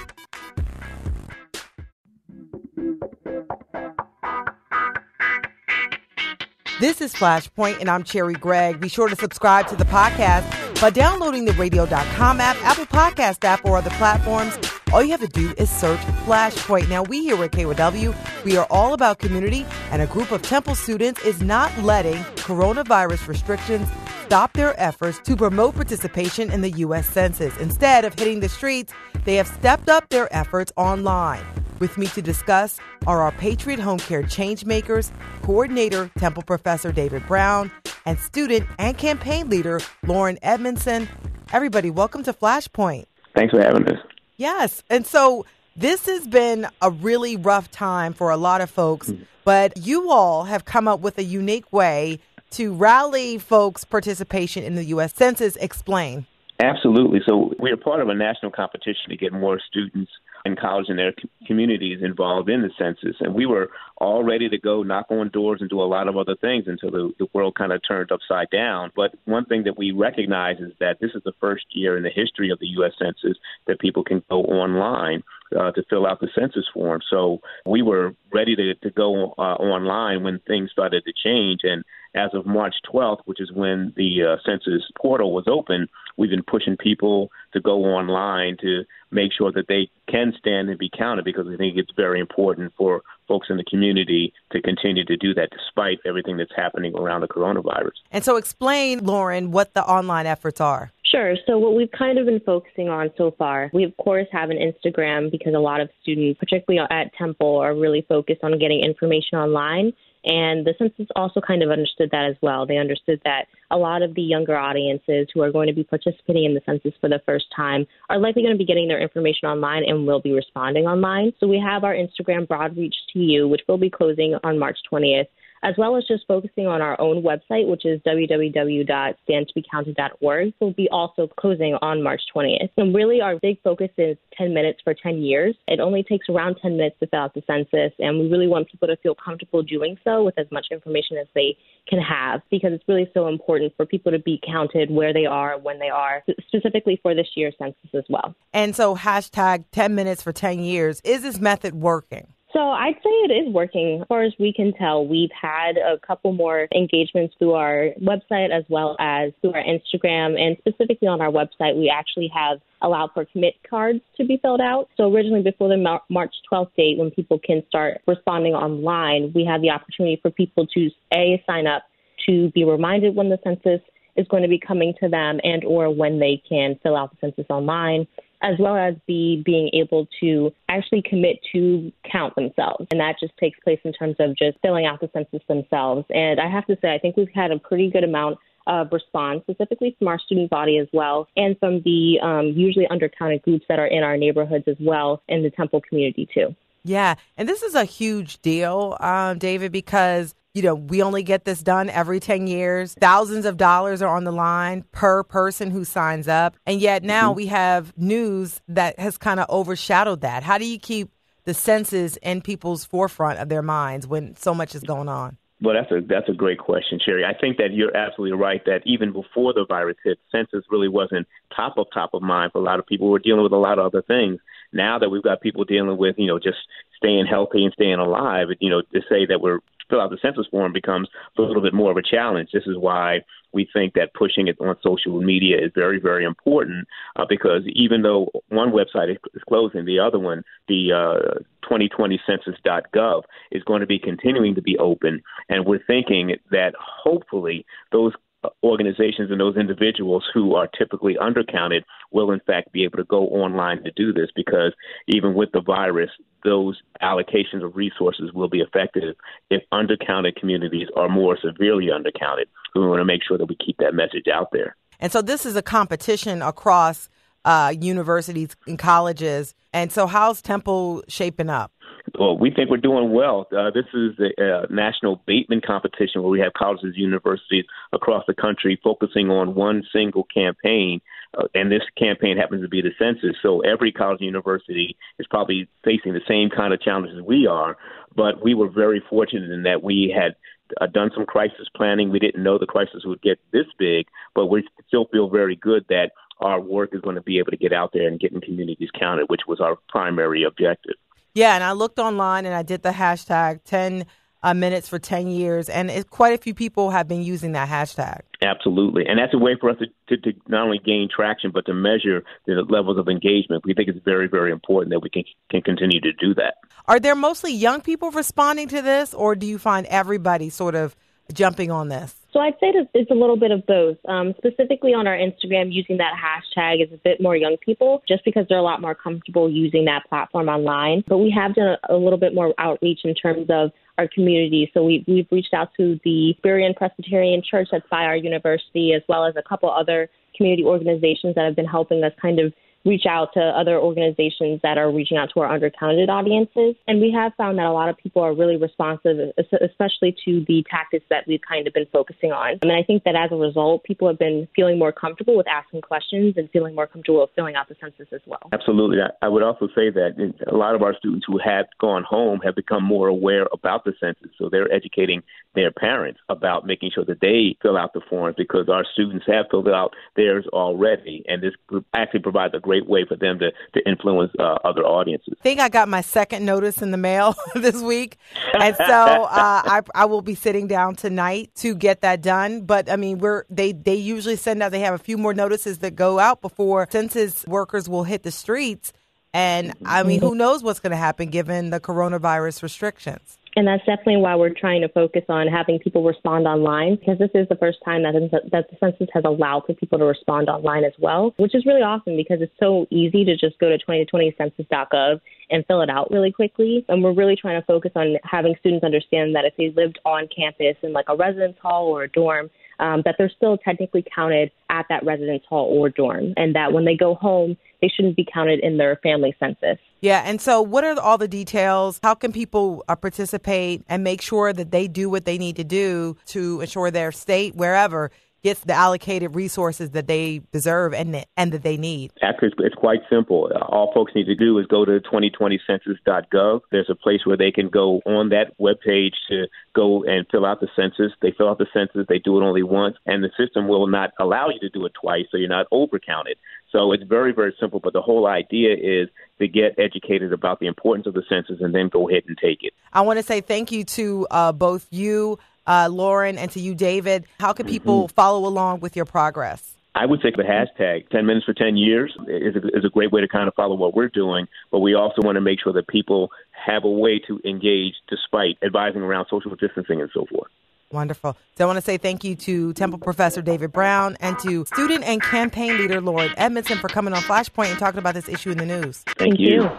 This 6.81 7.01
is 7.01 7.15
Flashpoint, 7.15 7.79
and 7.79 7.89
I'm 7.89 8.03
Cherri 8.03 8.35
Gregg. 8.35 8.81
Be 8.81 8.89
sure 8.89 9.09
to 9.09 9.15
subscribe 9.15 9.69
to 9.69 9.77
the 9.77 9.85
podcast 9.85 10.81
by 10.81 10.91
downloading 10.91 11.45
the 11.45 11.53
radio.com 11.53 12.41
app, 12.41 12.57
Apple 12.65 12.87
Podcast 12.87 13.45
app, 13.45 13.65
or 13.65 13.77
other 13.77 13.91
platforms. 13.91 14.59
All 14.93 15.03
you 15.03 15.11
have 15.13 15.21
to 15.21 15.29
do 15.29 15.55
is 15.57 15.71
search 15.71 16.01
Flashpoint. 16.27 16.91
Now, 16.91 17.03
we 17.03 17.23
here 17.23 17.43
at 17.43 17.53
KYW, 17.53 18.45
we 18.45 18.59
are 18.59 18.67
all 18.69 18.93
about 18.93 19.21
community, 19.21 19.65
and 19.91 20.03
a 20.03 20.07
group 20.07 20.31
of 20.31 20.43
Temple 20.43 20.75
students 20.75 21.25
is 21.25 21.41
not 21.41 21.77
letting 21.79 22.23
coronavirus 22.37 23.27
restrictions 23.27 23.89
stop 24.27 24.53
their 24.53 24.79
efforts 24.79 25.19
to 25.21 25.35
promote 25.35 25.77
participation 25.77 26.53
in 26.53 26.61
the 26.61 26.73
U.S. 26.73 27.09
Census. 27.09 27.57
Instead 27.57 28.05
of 28.05 28.13
hitting 28.13 28.41
the 28.41 28.51
streets, 28.51 28.93
they 29.25 29.37
have 29.37 29.47
stepped 29.47 29.89
up 29.89 30.11
their 30.11 30.29
efforts 30.31 30.71
online. 30.77 31.43
With 31.79 31.97
me 31.97 32.07
to 32.09 32.21
discuss 32.21 32.79
are 33.07 33.23
our 33.23 33.33
Patriot 33.33 33.81
Home 33.81 33.99
Care 33.99 34.23
Changemakers, 34.23 35.11
Coordinator 35.41 36.11
Temple 36.19 36.43
Professor 36.43 36.93
David 36.93 37.27
Brown, 37.27 37.73
and 38.05 38.19
student 38.19 38.67
and 38.79 38.99
campaign 38.99 39.49
leader 39.49 39.81
Lauryn 40.05 40.37
Edmondson. 40.43 41.09
Everybody, 41.51 41.89
welcome 41.89 42.23
to 42.25 42.35
Flashpoint. 42.35 43.07
Thanks 43.35 43.53
for 43.53 43.63
having 43.63 43.89
us. 43.89 43.99
Yes. 44.37 44.83
And 44.91 45.07
so 45.07 45.47
this 45.77 46.07
has 46.07 46.27
been 46.27 46.67
a 46.81 46.91
really 46.91 47.37
rough 47.37 47.71
time 47.71 48.13
for 48.13 48.31
a 48.31 48.37
lot 48.37 48.61
of 48.61 48.71
folks, 48.71 49.09
mm-hmm. 49.09 49.23
but 49.45 49.77
you 49.77 50.11
all 50.11 50.45
have 50.45 50.65
come 50.65 50.87
up 50.87 51.01
with 51.01 51.19
a 51.19 51.25
unique 51.25 51.73
way 51.73 52.19
to 52.51 52.75
rally 52.75 53.39
folks' 53.39 53.85
participation 53.85 54.63
in 54.65 54.75
the 54.75 54.85
U.S. 54.87 55.15
Census. 55.15 55.57
Explain. 55.57 56.27
Absolutely. 56.61 57.21
So 57.27 57.53
we 57.59 57.71
are 57.71 57.77
part 57.77 58.01
of 58.01 58.09
a 58.09 58.15
national 58.15 58.53
competition 58.53 59.09
to 59.09 59.17
get 59.17 59.33
more 59.33 59.59
students 59.67 60.13
in 60.45 60.57
college 60.57 60.87
and 60.89 60.99
their 60.99 61.15
communities 61.47 62.01
involved 62.03 62.49
in 62.49 62.63
the 62.63 62.71
census. 62.79 63.17
And 63.21 63.35
we 63.35 63.47
were 63.47 63.71
all 63.97 64.25
ready 64.25 64.49
to 64.49 64.59
go 64.59 64.83
knock 64.83 65.07
on 65.11 65.29
doors 65.29 65.61
and 65.61 65.71
do 65.71 65.81
a 65.81 65.85
lot 65.85 66.09
of 66.09 66.17
other 66.17 66.35
things 66.41 66.65
until 66.67 66.91
the, 66.91 67.13
the 67.19 67.27
world 67.33 67.55
kind 67.55 67.73
of 67.73 67.81
turned 67.87 68.11
upside 68.11 68.51
down. 68.51 68.91
But 68.97 69.15
one 69.25 69.45
thing 69.45 69.65
that 69.65 69.79
we 69.79 69.93
recognize 69.93 70.59
is 70.59 70.73
that 70.81 70.99
this 71.01 71.13
is 71.15 71.23
the 71.25 71.33
first 71.41 71.67
year 71.71 71.97
in 71.97 72.03
the 72.03 72.11
history 72.11 72.51
of 72.51 72.59
the 72.59 72.67
U.S. 72.69 72.93
Census 72.99 73.39
that 73.67 73.79
people 73.79 74.03
can 74.03 74.23
go 74.29 74.43
online 74.43 75.23
uh, 75.59 75.73
to 75.73 75.83
fill 75.89 76.07
out 76.07 76.21
the 76.21 76.29
census 76.35 76.67
form. 76.73 77.01
So 77.09 77.41
we 77.67 77.83
were 77.83 78.15
ready 78.33 78.57
to, 78.57 78.75
to 78.75 78.91
go 78.91 79.35
uh, 79.39 79.57
online 79.59 80.23
when 80.23 80.41
things 80.41 80.71
started 80.71 81.05
to 81.05 81.13
change. 81.13 81.61
And 81.63 81.85
as 82.15 82.31
of 82.35 82.47
March 82.47 82.75
12th, 82.93 83.21
which 83.25 83.41
is 83.41 83.51
when 83.53 83.93
the 83.97 84.23
uh, 84.23 84.37
census 84.45 84.83
portal 85.01 85.33
was 85.33 85.45
open, 85.49 85.89
we've 86.17 86.31
been 86.31 86.43
pushing 86.43 86.77
people 86.77 87.31
to 87.53 87.61
go 87.61 87.85
online 87.85 88.57
to 88.61 88.85
make 89.11 89.33
sure 89.33 89.53
that 89.53 89.67
they 89.69 89.89
can 90.09 90.33
stand 90.39 90.69
and 90.69 90.79
be 90.79 90.91
counted 90.97 91.25
because 91.25 91.47
we 91.47 91.57
think 91.57 91.77
it's 91.77 91.93
very 91.97 92.21
important 92.21 92.73
for 92.77 93.03
folks 93.29 93.49
in 93.51 93.57
the 93.57 93.65
community 93.65 94.33
to 94.51 94.61
continue 94.61 95.05
to 95.05 95.17
do 95.17 95.35
that 95.35 95.49
despite 95.51 95.99
everything 96.07 96.37
that's 96.37 96.55
happening 96.55 96.95
around 96.97 97.21
the 97.21 97.29
coronavirus. 97.29 97.93
And 98.11 98.25
so, 98.25 98.37
explain, 98.37 99.01
Lauryn, 99.01 99.49
what 99.49 99.75
the 99.75 99.85
online 99.85 100.27
efforts 100.27 100.61
are. 100.61 100.93
Sure. 101.13 101.37
So, 101.47 101.59
what 101.59 101.75
we've 101.75 101.91
kind 101.91 102.19
of 102.19 102.25
been 102.25 102.41
focusing 102.41 102.89
on 102.89 103.11
so 103.19 103.35
far, 103.37 103.71
we 103.75 103.85
of 103.85 103.95
course 103.99 104.27
have 104.33 104.49
an 104.49 104.57
Instagram 104.57 105.31
because 105.31 105.53
a 105.55 105.59
lot 105.59 105.83
of 105.83 105.91
students, 106.01 106.41
particularly 106.41 106.83
at 106.91 107.13
Temple, 107.15 107.59
are 107.59 107.75
really 107.75 108.07
focused 108.09 108.41
on 108.43 108.59
getting 108.59 108.81
information 108.83 109.37
online. 109.39 109.93
And 110.25 110.65
the 110.65 110.73
census 110.79 111.09
also 111.15 111.41
kind 111.41 111.63
of 111.63 111.71
understood 111.71 112.09
that 112.13 112.25
as 112.25 112.37
well. 112.41 112.65
They 112.65 112.79
understood 112.79 113.21
that 113.25 113.47
a 113.71 113.77
lot 113.77 114.03
of 114.03 114.15
the 114.15 114.23
younger 114.23 114.57
audiences 114.57 115.27
who 115.35 115.43
are 115.43 115.51
going 115.51 115.67
to 115.67 115.75
be 115.75 115.85
participating 115.85 116.45
in 116.45 116.55
the 116.55 116.63
census 116.65 116.95
for 117.01 117.09
the 117.09 117.21
first 117.27 117.47
time 117.55 117.87
are 118.09 118.19
likely 118.19 118.43
going 118.43 118.55
to 118.55 118.59
be 118.59 118.65
getting 118.65 118.89
their 118.89 119.03
information 119.03 119.49
online 119.49 119.83
and 119.87 120.07
will 120.07 120.21
be 120.21 120.33
responding 120.33 120.87
online. 120.87 121.33
So 121.41 121.47
we 121.47 121.59
have 121.59 121.85
our 121.85 121.95
Instagram 121.95 122.49
Broad 122.49 122.77
Reach 122.77 122.95
to 123.13 123.19
You, 123.19 123.49
which 123.49 123.63
will 123.69 123.79
be 123.79 123.91
closing 123.91 124.39
on 124.45 124.59
March 124.59 124.79
20th 124.91 125.27
as 125.63 125.75
well 125.79 125.97
as 125.97 126.05
just 126.05 126.27
focusing 126.27 126.67
on 126.67 126.83
our 126.83 127.01
own 127.01 127.23
website, 127.23 127.69
which 127.69 127.87
is 127.87 128.01
www.standtobecounted.org. 128.03 130.55
We'll 130.61 130.73
be 130.73 130.89
also 130.91 131.29
closing 131.39 131.79
on 131.81 132.03
March 132.03 132.23
20th. 132.35 132.71
And 132.77 132.93
really, 132.95 133.21
our 133.21 133.39
big 133.41 133.63
focus 133.63 133.91
is 133.97 134.17
10 134.37 134.53
minutes 134.53 134.81
for 134.83 134.93
10 134.95 135.19
years. 135.19 135.55
It 135.69 135.79
only 135.81 136.03
takes 136.03 136.29
around 136.29 136.57
10 136.61 136.77
minutes 136.77 136.97
to 137.01 137.07
fill 137.07 137.21
out 137.21 137.33
the 137.35 137.43
census, 137.47 137.93
and 137.99 138.19
we 138.19 138.31
really 138.31 138.49
want 138.49 138.69
people 138.69 138.89
to 138.89 138.97
feel 138.97 139.15
comfortable 139.15 139.63
doing 139.63 139.97
so 140.05 140.25
with 140.25 140.39
as 140.39 140.47
much 140.51 140.67
information 140.71 141.17
as 141.19 141.27
they 141.35 141.57
can 141.89 142.01
have 142.01 142.41
because 142.51 142.73
it's 142.73 142.85
really 142.89 143.11
so 143.15 143.29
important 143.29 143.73
for 143.77 143.87
people 143.87 144.11
to 144.13 144.19
be 144.19 144.41
counted 144.45 144.91
where 144.91 145.13
they 145.13 145.27
are, 145.27 145.59
when 145.59 145.79
they 145.79 145.91
are, 145.91 146.25
specifically 146.47 146.99
for 147.03 147.15
this 147.15 147.29
year's 147.35 147.55
census 147.59 147.91
as 147.95 148.05
well. 148.09 148.35
And 148.53 148.75
so, 148.75 148.97
hashtag 148.97 149.67
10 149.73 149.95
minutes 149.95 150.23
for 150.23 150.33
10 150.33 150.61
years. 150.61 151.03
Is 151.05 151.23
this 151.23 151.39
method 151.39 151.75
working? 151.75 152.33
So 152.53 152.61
I'd 152.61 152.97
say 152.97 153.11
it 153.11 153.47
is 153.47 153.53
working. 153.53 154.01
As 154.03 154.09
far 154.09 154.23
as 154.25 154.33
we 154.39 154.53
can 154.53 154.75
tell, 154.75 155.07
we've 155.07 155.31
had 155.31 155.79
a 155.79 155.99
couple 156.07 156.33
more 156.33 156.69
engagements 156.75 157.35
through 157.39 157.53
our 157.53 157.89
website 158.03 158.51
as 158.51 158.65
well 158.69 158.95
as 159.01 159.33
through 159.41 159.55
our 159.55 159.63
Instagram. 159.63 160.39
And 160.39 160.59
specifically 160.59 161.09
on 161.09 161.23
our 161.23 161.31
website, 161.31 161.77
we 161.77 161.89
actually 161.89 162.31
have 162.35 162.59
allowed 162.83 163.11
for 163.15 163.25
commit 163.25 163.55
cards 163.69 164.01
to 164.19 164.27
be 164.27 164.39
filled 164.43 164.61
out. 164.61 164.89
So 164.99 165.11
originally, 165.11 165.43
before 165.43 165.69
the 165.69 165.99
March 166.11 166.35
12th 166.53 166.75
date, 166.77 166.99
when 166.99 167.11
people 167.11 167.39
can 167.39 167.63
start 167.69 168.03
responding 168.07 168.53
online, 168.53 169.33
we 169.35 169.47
had 169.47 169.63
the 169.63 169.71
opportunity 169.71 170.19
for 170.21 170.31
people 170.31 170.67
to 170.75 170.91
A, 171.15 171.43
sign 171.47 171.67
up 171.67 171.85
to 172.27 172.51
be 172.51 172.65
reminded 172.65 173.17
when 173.17 173.31
the 173.31 173.39
census 173.43 173.81
is 174.15 174.27
going 174.29 174.43
to 174.43 174.49
be 174.49 174.59
coming 174.59 174.93
to 175.01 175.09
them 175.09 175.41
and 175.43 175.65
or 175.65 175.93
when 175.93 176.19
they 176.19 176.43
can 176.47 176.79
fill 176.83 176.97
out 176.97 177.11
the 177.13 177.17
census 177.21 177.47
online 177.49 178.07
as 178.43 178.59
well 178.59 178.77
as 178.77 178.95
be 179.07 179.43
being 179.45 179.71
able 179.73 180.09
to 180.21 180.53
actually 180.69 181.03
commit 181.03 181.39
to 181.53 181.93
count 182.11 182.35
themselves. 182.35 182.87
And 182.91 183.01
that 183.01 183.17
just 183.21 183.37
takes 183.39 183.59
place 183.61 183.81
in 183.85 183.93
terms 183.93 184.17
of 184.19 184.37
just 184.37 184.59
filling 184.63 184.85
out 184.85 185.01
the 185.01 185.09
census 185.13 185.43
themselves. 185.49 186.05
And 186.11 186.41
I 186.41 186.51
have 186.51 186.67
to 186.67 186.77
say, 186.83 186.93
I 186.93 186.99
think 186.99 187.17
we've 187.17 187.29
had 187.35 187.51
a 187.53 187.59
pretty 187.59 187.91
good 187.91 188.05
amount 188.05 188.39
of 188.67 188.89
response, 188.93 189.43
specifically 189.43 189.97
from 189.99 190.09
our 190.09 190.19
student 190.19 190.51
body 190.51 190.79
as 190.79 190.87
well, 190.93 191.29
and 191.37 191.59
from 191.59 191.83
the 191.83 192.19
um, 192.23 192.47
usually 192.55 192.87
undercounted 192.87 193.43
groups 193.43 193.65
that 193.69 193.79
are 193.79 193.87
in 193.87 194.03
our 194.03 194.17
neighborhoods 194.17 194.65
as 194.69 194.77
well, 194.81 195.23
in 195.29 195.43
the 195.43 195.51
Temple 195.51 195.81
community 195.89 196.29
too. 196.33 196.55
Yeah, 196.85 197.15
and 197.37 197.49
this 197.49 197.63
is 197.63 197.75
a 197.75 197.85
huge 197.85 198.41
deal, 198.43 198.97
um, 199.01 199.39
David, 199.39 199.73
because 199.73 200.35
you 200.55 200.63
know, 200.63 200.75
we 200.75 201.03
only 201.03 201.23
get 201.23 201.45
this 201.45 201.63
done 201.63 201.89
every 201.89 202.21
10 202.21 202.47
years. 202.47 202.95
Thousands 203.01 203.47
of 203.47 203.57
dollars 203.57 204.03
are 204.03 204.15
on 204.15 204.25
the 204.25 204.33
line 204.33 204.85
per 204.93 205.23
person 205.23 205.71
who 205.71 205.85
signs 205.85 206.29
up. 206.29 206.57
And 206.67 206.81
yet 206.81 207.03
now 207.03 207.31
mm-hmm. 207.31 207.37
we 207.37 207.47
have 207.47 207.97
news 207.97 208.61
that 208.69 208.99
has 208.99 209.17
kind 209.17 209.41
of 209.41 209.49
overshadowed 209.49 210.21
that. 210.21 210.43
How 210.43 210.59
do 210.59 210.67
you 210.67 210.79
keep 210.79 211.11
the 211.45 211.55
census 211.55 212.17
in 212.19 212.43
people's 212.43 212.85
forefront 212.85 213.39
of 213.39 213.49
their 213.49 213.63
minds 213.63 214.07
when 214.07 214.37
so 214.37 214.55
much 214.55 214.75
is 214.75 214.83
going 214.83 215.09
on? 215.09 215.39
Well, 215.63 215.77
that's 215.77 215.93
a 215.93 216.05
that's 216.05 216.29
a 216.29 216.33
great 216.33 216.59
question, 216.59 216.99
Sherry. 216.99 217.25
I 217.25 217.39
think 217.39 217.59
that 217.59 217.73
you're 217.73 217.97
absolutely 217.97 218.37
right 218.37 218.61
that 218.65 218.81
even 218.85 219.13
before 219.13 219.53
the 219.53 219.65
virus 219.65 219.97
hit, 220.03 220.19
census 220.33 220.65
really 220.69 220.89
wasn't 220.89 221.29
top 221.55 221.79
of 221.79 221.87
top 221.95 222.15
of 222.15 222.23
mind 222.23 222.51
for 222.51 222.59
a 222.59 222.63
lot 222.63 222.81
of 222.81 222.87
people. 222.87 223.09
We're 223.09 223.21
dealing 223.21 223.45
with 223.45 223.53
a 223.53 223.57
lot 223.57 223.79
of 223.79 223.87
other 223.87 224.03
things. 224.03 224.41
Now 224.73 224.99
that 224.99 225.11
we've 225.11 225.23
got 225.23 225.41
people 225.41 225.65
dealing 225.65 225.97
with, 225.97 226.17
you 226.19 226.27
know, 226.27 226.39
just 226.39 226.59
staying 226.97 227.27
healthy 227.27 227.65
and 227.65 227.73
staying 227.73 227.99
alive, 227.99 228.49
you 228.61 228.71
know, 228.71 228.83
to 228.83 229.01
say 229.09 229.27
that 229.27 229.41
we're 229.41 229.61
fill 229.93 230.01
out 230.01 230.11
the 230.11 230.19
census 230.23 230.47
form 230.51 230.73
becomes 230.73 231.09
a 231.39 231.43
little 231.43 231.63
bit 231.63 231.75
more 231.75 231.91
of 231.91 231.97
a 231.97 232.03
challenge. 232.03 232.49
This 232.53 232.67
is 232.67 232.79
why 232.79 233.21
we 233.53 233.69
think 233.73 233.93
that 233.95 234.15
pushing 234.15 234.49
it 234.49 234.57
on 234.61 234.75
social 234.83 235.21
media 235.21 235.59
is 235.59 235.71
very, 235.75 236.01
very 236.01 236.25
important 236.25 236.89
uh, 237.17 237.27
because 237.29 237.63
even 237.67 238.01
though 238.01 238.31
one 238.49 238.73
website 238.73 239.11
is 239.11 239.43
closing, 239.47 239.85
the 239.85 239.99
other 239.99 240.19
one, 240.19 240.43
the 240.69 240.93
uh, 240.93 241.69
2020census.gov, 241.71 243.23
is 243.51 243.63
going 243.65 243.81
to 243.81 243.87
be 243.87 243.99
continuing 243.99 244.55
to 244.55 244.63
be 244.63 244.79
open. 244.79 245.23
And 245.51 245.67
we're 245.67 245.85
thinking 245.87 246.37
that 246.51 246.75
hopefully 246.79 247.67
those 247.93 248.13
organizations 248.63 249.31
and 249.31 249.41
those 249.41 249.57
individuals 249.57 250.25
who 250.33 250.55
are 250.55 250.67
typically 250.67 251.15
undercounted 251.15 251.83
will 252.11 252.31
in 252.31 252.41
fact 252.41 252.73
be 252.73 252.85
able 252.85 252.99
to 252.99 253.05
go 253.05 253.27
online 253.29 253.83
to 253.85 253.91
do 253.93 254.13
this 254.13 254.31
because 254.35 254.73
even 255.07 255.35
with 255.35 255.51
the 255.53 255.61
virus 255.61 256.11
those 256.45 256.81
allocations 257.03 257.65
of 257.65 257.77
resources 257.77 258.33
will 258.33 258.49
be 258.49 258.61
effective 258.61 259.15
if 259.51 259.63
undercounted 259.73 260.35
communities 260.37 260.89
are 260.97 261.09
more 261.09 261.39
severely 261.41 261.87
undercounted. 261.87 262.47
We 262.75 262.87
want 262.87 263.01
to 263.01 263.05
make 263.05 263.23
sure 263.23 263.39
that 263.39 263.47
we 263.47 263.57
keep 263.65 263.77
that 263.79 263.95
message 263.95 264.27
out 264.33 264.49
there. 264.53 264.77
And 264.99 265.13
so 265.13 265.23
this 265.23 265.47
is 265.47 265.57
a 265.57 265.63
competition 265.63 266.43
across 266.43 267.09
uh, 267.45 267.75
universities 267.79 268.55
and 268.67 268.79
colleges. 268.79 269.55
And 269.73 269.91
so, 269.91 270.07
how's 270.07 270.43
Temple 270.43 271.03
shaping 271.09 271.51
up? 271.51 271.73
Well, 272.19 272.37
we 272.37 272.51
think 272.51 272.69
we're 272.69 272.77
doing 272.77 273.13
well. 273.13 273.47
Uh, 273.57 273.71
this 273.71 273.87
is 273.95 274.17
the 274.19 274.33
uh, 274.39 274.67
national 274.73 275.23
Bateman 275.27 275.63
competition 275.67 276.23
where 276.23 276.31
we 276.31 276.41
have 276.41 276.53
colleges, 276.53 276.95
universities 276.97 277.65
across 277.93 278.25
the 278.27 278.35
country 278.35 278.79
focusing 278.85 279.31
on 279.31 279.55
one 279.55 279.83
single 279.93 280.25
campaign. 280.25 281.01
Uh, 281.37 281.45
and 281.55 281.73
this 281.73 281.83
campaign 281.97 282.37
happens 282.37 282.63
to 282.63 282.69
be 282.69 282.83
the 282.83 282.91
census. 282.99 283.37
So 283.43 283.61
every 283.61 283.93
college 283.93 284.19
and 284.21 284.27
university 284.27 284.95
is 285.19 285.27
probably 285.31 285.69
facing 285.85 286.13
the 286.13 286.21
same 286.29 286.51
kind 286.51 286.75
of 286.75 286.83
challenges 286.83 287.19
we 287.23 287.47
are. 287.47 287.79
But 288.15 288.45
we 288.45 288.55
were 288.55 288.69
very 288.69 289.03
fortunate 289.09 289.51
in 289.51 289.63
that 289.63 289.83
we 289.83 290.15
had 290.15 290.35
uh, 290.81 290.89
done 290.89 291.11
some 291.15 291.25
crisis 291.25 291.69
planning. 291.75 292.11
We 292.11 292.19
didn't 292.19 292.43
know 292.43 292.59
the 292.59 292.67
crisis 292.67 293.05
would 293.07 293.23
get 293.23 293.39
this 293.53 293.67
big, 293.79 294.07
but 294.35 294.47
we 294.47 294.69
still 294.87 295.07
feel 295.07 295.31
very 295.31 295.57
good 295.57 295.87
that 295.89 296.11
our 296.41 296.61
work 296.61 296.95
is 296.95 297.01
going 297.01 297.17
to 297.17 297.23
be 297.23 297.39
able 297.39 297.53
to 297.53 297.57
get 297.57 297.73
out 297.73 297.93
there 297.95 298.07
and 298.07 298.21
get 298.21 298.33
in 298.33 298.41
communities 298.43 298.91
counted, 298.99 299.31
which 299.31 299.43
was 299.49 299.61
our 299.61 299.77
primary 299.89 300.43
objective. 300.43 300.95
Yeah, 301.35 301.55
and 301.55 301.65
I 301.65 301.73
looked 301.73 301.99
online 301.99 302.47
and 302.47 302.55
I 302.55 302.63
did 302.63 302.83
the 302.83 302.91
hashtag 302.91 303.61
10 303.65 304.07
uh, 304.43 304.55
minutes 304.55 304.89
for 304.89 304.99
10 304.99 305.29
years, 305.29 305.69
and 305.69 305.91
it, 305.91 306.11
quite 306.11 306.35
a 306.35 306.39
few 306.39 306.53
people 306.53 306.91
have 306.91 307.07
been 307.07 307.23
using 307.23 307.53
that 307.53 307.69
hashtag. 307.69 308.21
Absolutely. 308.43 309.07
And 309.07 309.19
that's 309.19 309.33
a 309.33 309.39
way 309.39 309.57
for 309.59 309.71
us 309.71 309.77
to, 309.79 310.17
to, 310.17 310.33
to, 310.33 310.39
not 310.49 310.65
only 310.65 310.79
gain 310.79 311.09
traction, 311.15 311.53
but 311.53 311.65
to 311.67 311.75
measure 311.75 312.25
the 312.47 312.55
levels 312.69 312.99
of 312.99 313.09
engagement. 313.09 313.65
We 313.65 313.73
think 313.73 313.89
it's 313.89 314.05
very, 314.05 314.27
very 314.27 314.51
important 314.51 314.91
that 314.91 315.01
we 315.01 315.11
can, 315.11 315.23
can 315.51 315.63
continue 315.63 316.01
to 316.01 316.13
do 316.13 316.35
that. 316.35 316.55
Are 316.87 316.99
there 316.99 317.15
mostly 317.15 317.53
young 317.53 317.81
people 317.81 318.11
responding 318.11 318.69
to 318.69 318.83
this, 318.83 319.15
or 319.15 319.37
do 319.37 319.47
you 319.47 319.59
find 319.59 319.87
everybody 319.87 320.51
sort 320.51 320.75
of 320.75 320.97
jumping 321.33 321.71
on 321.71 321.89
this? 321.89 322.22
So 322.33 322.41
I'd 322.41 322.55
say 322.55 322.73
it's 322.95 323.11
a 323.11 323.15
little 323.15 323.37
bit 323.37 323.51
of 323.51 323.67
both. 323.67 323.99
Um, 324.09 324.35
specifically 324.39 324.95
on 324.95 325.07
our 325.07 325.17
Instagram, 325.17 325.71
using 325.71 325.99
that 325.99 326.15
hashtag 326.17 326.83
is 326.83 326.91
a 326.93 326.97
bit 326.97 327.21
more 327.21 327.37
young 327.37 327.59
people, 327.59 328.03
just 328.09 328.25
because 328.25 328.47
they're 328.49 328.59
a 328.59 328.63
lot 328.63 328.81
more 328.81 328.95
comfortable 328.95 329.51
using 329.51 329.85
that 329.85 330.09
platform 330.09 330.49
online. 330.49 331.05
But 331.07 331.19
we 331.19 331.31
have 331.31 331.55
done 331.55 331.77
a, 331.89 331.95
a 331.95 331.97
little 331.97 332.19
bit 332.19 332.35
more 332.35 332.55
outreach 332.57 333.01
in 333.05 333.15
terms 333.15 333.49
of 333.51 333.71
our 333.99 334.09
community. 334.09 334.71
So 334.73 334.83
we, 334.83 335.05
we've 335.07 335.29
reached 335.31 335.53
out 335.53 335.71
to 335.77 336.01
the 336.05 336.35
Berean 336.43 336.75
Presbyterian 336.75 337.43
Church 337.49 337.69
that's 337.71 337.85
by 337.91 338.05
our 338.05 338.17
university, 338.17 338.95
as 338.95 339.03
well 339.09 339.27
as 339.27 339.35
a 339.37 339.43
couple 339.47 339.71
other 339.71 340.09
community 340.35 340.65
organizations 340.65 341.35
that 341.35 341.45
have 341.45 341.57
been 341.57 341.67
helping 341.67 342.03
us 342.03 342.13
kind 342.21 342.41
of 342.41 342.55
reach 342.85 343.05
out 343.09 343.33
to 343.35 343.41
other 343.41 343.79
organizations 343.79 344.61
that 344.63 344.79
are 344.79 344.91
reaching 344.91 345.17
out 345.17 345.31
to 345.35 345.41
our 345.41 345.59
undercounted 345.59 346.09
audiences. 346.09 346.75
And 346.87 347.01
we 347.01 347.13
have 347.13 347.33
found 347.37 347.59
that 347.59 347.67
a 347.67 347.73
lot 347.73 347.89
of 347.89 347.97
people 347.97 348.23
are 348.23 348.35
really 348.35 348.57
responsive, 348.57 349.33
especially 349.39 350.17
to 350.25 350.45
the 350.49 350.65
tactics 350.69 351.05
that 351.11 351.27
we've 351.27 351.41
kind 351.47 351.67
of 351.67 351.73
been 351.73 351.87
focusing 351.93 352.33
on. 352.33 352.59
And 352.63 352.73
I 352.73 352.83
think 352.83 353.05
that 353.05 353.15
as 353.15 353.31
a 353.31 353.37
result, 353.37 353.85
people 353.85 354.09
have 354.09 354.19
been 354.19 354.49
feeling 354.57 354.79
more 354.79 354.93
comfortable 354.93 355.37
with 355.37 355.47
asking 355.49 355.83
questions 355.83 356.35
and 356.37 356.51
feeling 356.51 356.75
more 356.75 356.87
comfortable 356.87 357.21
with 357.21 357.31
filling 357.37 357.55
out 357.55 357.69
the 357.69 357.77
census 357.81 358.09
as 358.13 358.21
well. 358.27 358.41
Absolutely. 358.53 358.99
I 359.21 359.29
would 359.29 359.43
also 359.43 359.69
say 359.69 359.91
that 359.91 360.33
a 360.47 360.57
lot 360.57 360.75
of 360.75 360.83
our 360.83 360.95
students 360.97 361.27
who 361.29 361.39
have 361.39 361.67
gone 361.81 362.03
home 362.03 362.41
have 362.45 362.55
become 362.57 362.85
more 362.85 363.09
aware 363.09 363.47
about 363.53 363.85
the 363.85 363.93
census. 364.01 364.31
So 364.39 364.49
they're 364.51 364.73
educating 364.73 365.23
their 365.55 365.71
parents 365.71 366.21
about 366.29 366.67
making 366.67 366.91
sure 366.95 367.05
that 367.05 367.21
they 367.21 367.57
fill 367.63 367.77
out 367.77 367.93
the 367.93 368.01
forms 368.09 368.35
because 368.37 368.69
our 368.69 368.85
students 368.93 369.27
have 369.27 369.47
filled 369.51 369.69
out 369.69 369.95
theirs 370.17 370.47
already. 370.53 371.25
And 371.29 371.43
this 371.43 371.53
actually 371.95 372.21
provides 372.21 372.55
a 372.55 372.61
great 372.61 372.72
great 372.73 372.89
way 372.89 373.05
for 373.05 373.17
them 373.17 373.39
to, 373.39 373.51
to 373.75 373.87
influence 373.89 374.33
uh, 374.39 374.57
other 374.65 374.83
audiences. 374.83 375.35
I 375.39 375.43
think 375.43 375.61
I 375.61 375.69
got 375.69 375.89
my 375.89 376.01
second 376.01 376.47
notice 376.47 376.81
in 376.81 376.91
the 376.91 376.97
mail 376.97 377.35
this 377.55 377.83
week. 377.83 378.17
And 378.59 378.75
so 378.77 378.85
uh, 378.85 379.27
I, 379.31 379.83
I 379.95 380.05
will 380.07 380.23
be 380.23 380.35
sitting 380.35 380.67
down 380.67 380.97
tonight 380.97 381.51
to 381.57 381.75
get 381.75 382.01
that 382.01 382.23
done. 382.23 382.63
But 382.63 382.91
I 382.91 382.97
mean, 382.97 383.19
we're 383.19 383.45
they, 383.51 383.73
they 383.73 383.97
usually 383.97 384.37
send 384.37 384.63
out, 384.63 384.73
they 384.73 384.81
have 384.81 384.95
a 384.95 384.99
few 384.99 385.19
more 385.19 385.35
notices 385.35 385.79
that 385.79 385.95
go 385.95 386.19
out 386.19 386.41
before 386.41 386.89
census 386.91 387.47
workers 387.47 387.89
will 387.89 388.05
hit 388.05 388.23
the 388.23 388.31
streets. 388.31 388.93
And 389.35 389.75
I 389.85 390.03
mean, 390.03 390.21
who 390.21 390.35
knows 390.35 390.63
what's 390.63 390.81
going 390.81 390.91
to 390.91 390.97
happen 390.97 391.31
given 391.31 391.71
the 391.71 391.81
coronavirus 391.81 392.63
restrictions? 392.63 393.39
And 393.55 393.67
that's 393.67 393.85
definitely 393.85 394.17
why 394.17 394.35
we're 394.35 394.55
trying 394.55 394.81
to 394.81 394.89
focus 394.89 395.25
on 395.29 395.47
having 395.47 395.79
people 395.79 396.03
respond 396.03 396.47
online 396.47 396.97
because 396.97 397.19
this 397.19 397.31
is 397.35 397.47
the 397.49 397.57
first 397.57 397.79
time 397.85 398.03
that, 398.03 398.15
that 398.51 398.71
the 398.71 398.77
census 398.81 399.09
has 399.13 399.25
allowed 399.27 399.65
for 399.67 399.75
people 399.75 399.99
to 399.99 400.07
respond 400.07 400.49
online 400.49 400.85
as 400.85 400.93
well, 400.99 401.35
which 401.37 401.55
is 401.55 401.67
really 401.67 401.83
awesome 401.83 402.17
because 402.17 402.41
it's 402.41 402.55
so 402.59 402.87
easy 402.91 403.25
to 403.25 403.37
just 403.37 403.59
go 403.59 403.69
to 403.69 403.79
2020census.gov 403.85 405.21
and 405.51 405.67
fill 405.67 405.83
it 405.83 405.91
out 405.91 406.11
really 406.11 406.33
quickly. 406.33 406.85
And 406.89 407.05
we're 407.05 407.13
really 407.13 407.37
trying 407.37 407.61
to 407.61 407.67
focus 407.67 407.93
on 407.95 408.17
having 408.25 408.55
students 408.61 408.85
understand 408.85 409.35
that 409.35 409.45
if 409.45 409.55
they 409.59 409.71
lived 409.77 409.99
on 410.07 410.29
campus 410.35 410.77
in 410.83 410.95
like 410.95 411.07
a 411.09 411.17
residence 411.17 411.59
hall 411.61 411.89
or 411.89 412.05
a 412.05 412.09
dorm, 412.09 412.49
um, 412.83 413.03
that 413.05 413.15
they're 413.17 413.31
still 413.35 413.57
technically 413.57 414.05
counted 414.15 414.51
at 414.69 414.85
that 414.89 415.05
residence 415.07 415.45
hall 415.49 415.67
or 415.67 415.89
dorm, 415.89 416.35
and 416.37 416.55
that 416.55 416.73
when 416.73 416.85
they 416.85 416.97
go 416.97 417.15
home, 417.15 417.57
they 417.81 417.89
shouldn't 417.89 418.17
be 418.17 418.27
counted 418.31 418.61
in 418.61 418.77
their 418.77 418.97
family 418.97 419.35
census. 419.39 419.79
Yeah, 420.01 420.23
and 420.27 420.41
so 420.41 420.61
what 420.61 420.83
are 420.83 420.99
all 420.99 421.17
the 421.17 421.29
details? 421.29 422.01
How 422.03 422.15
can 422.15 422.33
people 422.33 422.85
uh, 422.89 422.97
participate 422.97 423.85
and 423.89 424.03
make 424.03 424.21
sure 424.21 424.53
that 424.53 424.73
they 424.73 424.89
do 424.89 425.09
what 425.09 425.25
they 425.25 425.39
need 425.39 425.55
to 425.57 425.65
do 425.65 426.17
to 426.27 426.61
ensure 426.61 426.91
their 426.91 427.13
state, 427.13 427.55
wherever, 427.55 428.11
gets 428.43 428.61
the 428.61 428.73
allocated 428.73 429.35
resources 429.35 429.91
that 429.91 430.07
they 430.07 430.43
deserve 430.53 430.95
and 430.95 431.25
and 431.37 431.53
that 431.53 431.63
they 431.63 431.77
need? 431.77 432.13
Actually, 432.23 432.51
it's 432.59 432.75
quite 432.75 433.01
simple. 433.11 433.51
All 433.69 433.93
folks 433.95 434.13
need 434.15 434.25
to 434.25 434.35
do 434.35 434.59
is 434.59 434.67
go 434.67 434.85
to 434.85 435.01
2020census.gov. 435.01 436.61
There's 436.71 436.91
a 436.91 436.95
place 436.95 437.21
where 437.25 437.37
they 437.37 437.51
can 437.51 437.69
go 437.69 438.01
on 438.07 438.31
that 438.31 438.59
webpage 438.59 439.15
to 439.29 439.47
go 439.75 440.05
and 440.05 440.27
fill 440.31 440.45
out 440.45 440.61
the 440.61 440.69
census. 440.75 441.13
They 441.21 441.33
fill 441.37 441.49
out 441.49 441.59
the 441.59 441.67
census, 441.73 442.07
they 442.09 442.19
do 442.19 442.41
it 442.41 442.45
only 442.45 442.63
once, 442.63 442.97
and 443.07 443.23
the 443.23 443.31
system 443.37 443.69
will 443.69 443.87
not 443.87 444.11
allow 444.19 444.49
you 444.49 444.59
to 444.61 444.69
do 444.69 444.85
it 444.87 444.93
twice, 445.01 445.25
so 445.31 445.37
you're 445.37 445.49
not 445.49 445.67
overcounted. 445.73 446.37
So 446.71 446.93
it's 446.93 447.05
very, 447.05 447.33
very 447.33 447.55
simple. 447.61 447.81
But 447.81 447.93
the 447.93 448.03
whole 448.03 448.27
idea 448.27 448.75
is 448.75 449.09
to 449.39 449.47
get 449.47 449.79
educated 449.79 450.33
about 450.33 450.59
the 450.61 450.67
importance 450.67 451.07
of 451.07 451.15
the 451.15 451.23
census 451.29 451.61
and 451.61 451.75
then 451.75 451.89
go 451.89 452.09
ahead 452.09 452.25
and 452.27 452.37
take 452.39 452.63
it. 452.63 452.73
I 452.93 453.03
want 453.03 453.19
to 453.19 453.23
say 453.23 453.41
thank 453.41 453.71
you 453.71 453.85
to 453.85 454.27
uh, 454.31 454.53
both 454.53 454.87
you 454.91 455.39
uh, 455.67 455.87
Lauryn, 455.89 456.37
and 456.37 456.51
to 456.53 456.61
you, 456.61 456.75
David. 456.75 457.27
How 457.41 457.53
can 457.53 457.67
people 457.67 458.05
mm-hmm. 458.05 458.15
follow 458.15 458.47
along 458.47 458.81
with 458.81 458.97
your 458.97 459.05
progress? 459.05 459.75
I 459.95 460.07
would 460.07 460.21
say 460.23 460.31
the 460.35 460.43
hashtag 460.43 461.09
10 461.11 461.27
minutes 461.27 461.45
for 461.45 461.53
10 461.53 461.77
years 461.77 462.17
is 462.27 462.57
a, 462.57 462.67
is 462.77 462.85
a 462.85 462.89
great 462.89 463.13
way 463.13 463.21
to 463.21 463.29
kind 463.29 463.47
of 463.47 463.55
follow 463.55 463.75
what 463.75 463.95
we're 463.95 464.09
doing, 464.09 464.47
but 464.71 464.79
we 464.79 464.95
also 464.95 465.21
want 465.21 465.37
to 465.37 465.43
make 465.43 465.61
sure 465.63 465.73
that 465.75 465.87
people 465.87 466.31
have 466.67 466.85
a 466.85 466.91
way 466.91 467.19
to 467.29 467.41
engage 467.45 467.95
despite 468.09 468.57
advising 468.65 469.03
around 469.03 469.27
social 469.29 469.55
distancing 469.55 470.01
and 470.01 470.11
so 470.15 470.25
forth. 470.31 470.51
Wonderful. 470.93 471.37
So 471.57 471.65
I 471.65 471.67
want 471.67 471.79
to 471.79 471.83
say 471.83 471.97
thank 471.97 472.25
you 472.25 472.35
to 472.37 472.73
Temple 472.75 472.99
Professor 472.99 473.43
David 473.43 473.73
Brown 473.73 474.17
and 474.21 474.39
to 474.41 474.65
student 474.67 475.05
and 475.05 475.23
campaign 475.23 475.79
leader 475.79 476.01
Lauryn 476.01 476.33
Edmondson 476.37 476.79
for 476.79 476.89
coming 476.89 477.15
on 477.15 477.21
Flashpoint 477.23 477.71
and 477.71 477.79
talking 477.79 477.99
about 477.99 478.15
this 478.15 478.29
issue 478.29 478.51
in 478.51 478.59
the 478.59 478.67
news. 478.67 478.99
Thank, 479.19 479.37
thank 479.37 479.41
you. 479.41 479.63
you. 479.63 479.71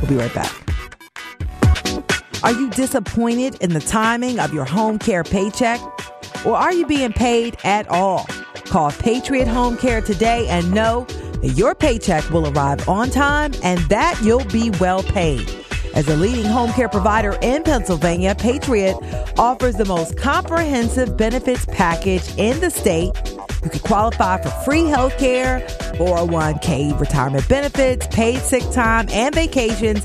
We'll 0.00 0.10
be 0.10 0.16
right 0.16 0.34
back. 0.34 0.75
Are 2.46 2.52
you 2.52 2.70
disappointed 2.70 3.56
in 3.56 3.72
the 3.72 3.80
timing 3.80 4.38
of 4.38 4.54
your 4.54 4.64
home 4.64 5.00
care 5.00 5.24
paycheck? 5.24 5.80
Or 6.46 6.54
are 6.54 6.72
you 6.72 6.86
being 6.86 7.12
paid 7.12 7.56
at 7.64 7.88
all? 7.88 8.24
Call 8.66 8.92
Patriot 8.92 9.48
Home 9.48 9.76
Care 9.76 10.00
today 10.00 10.46
and 10.46 10.72
know 10.72 11.06
that 11.42 11.54
your 11.56 11.74
paycheck 11.74 12.30
will 12.30 12.46
arrive 12.56 12.88
on 12.88 13.10
time 13.10 13.52
and 13.64 13.80
that 13.88 14.20
you'll 14.22 14.44
be 14.44 14.70
well 14.78 15.02
paid. 15.02 15.50
As 15.96 16.06
a 16.06 16.14
leading 16.14 16.44
home 16.44 16.70
care 16.70 16.88
provider 16.88 17.36
in 17.42 17.64
Pennsylvania, 17.64 18.36
Patriot 18.36 18.94
offers 19.36 19.74
the 19.74 19.84
most 19.84 20.16
comprehensive 20.16 21.16
benefits 21.16 21.66
package 21.72 22.32
in 22.38 22.60
the 22.60 22.70
state. 22.70 23.10
You 23.64 23.70
can 23.70 23.80
qualify 23.80 24.40
for 24.40 24.50
free 24.64 24.84
health 24.84 25.18
care, 25.18 25.66
401k 25.96 27.00
retirement 27.00 27.48
benefits, 27.48 28.06
paid 28.14 28.38
sick 28.38 28.62
time, 28.70 29.08
and 29.10 29.34
vacations 29.34 30.04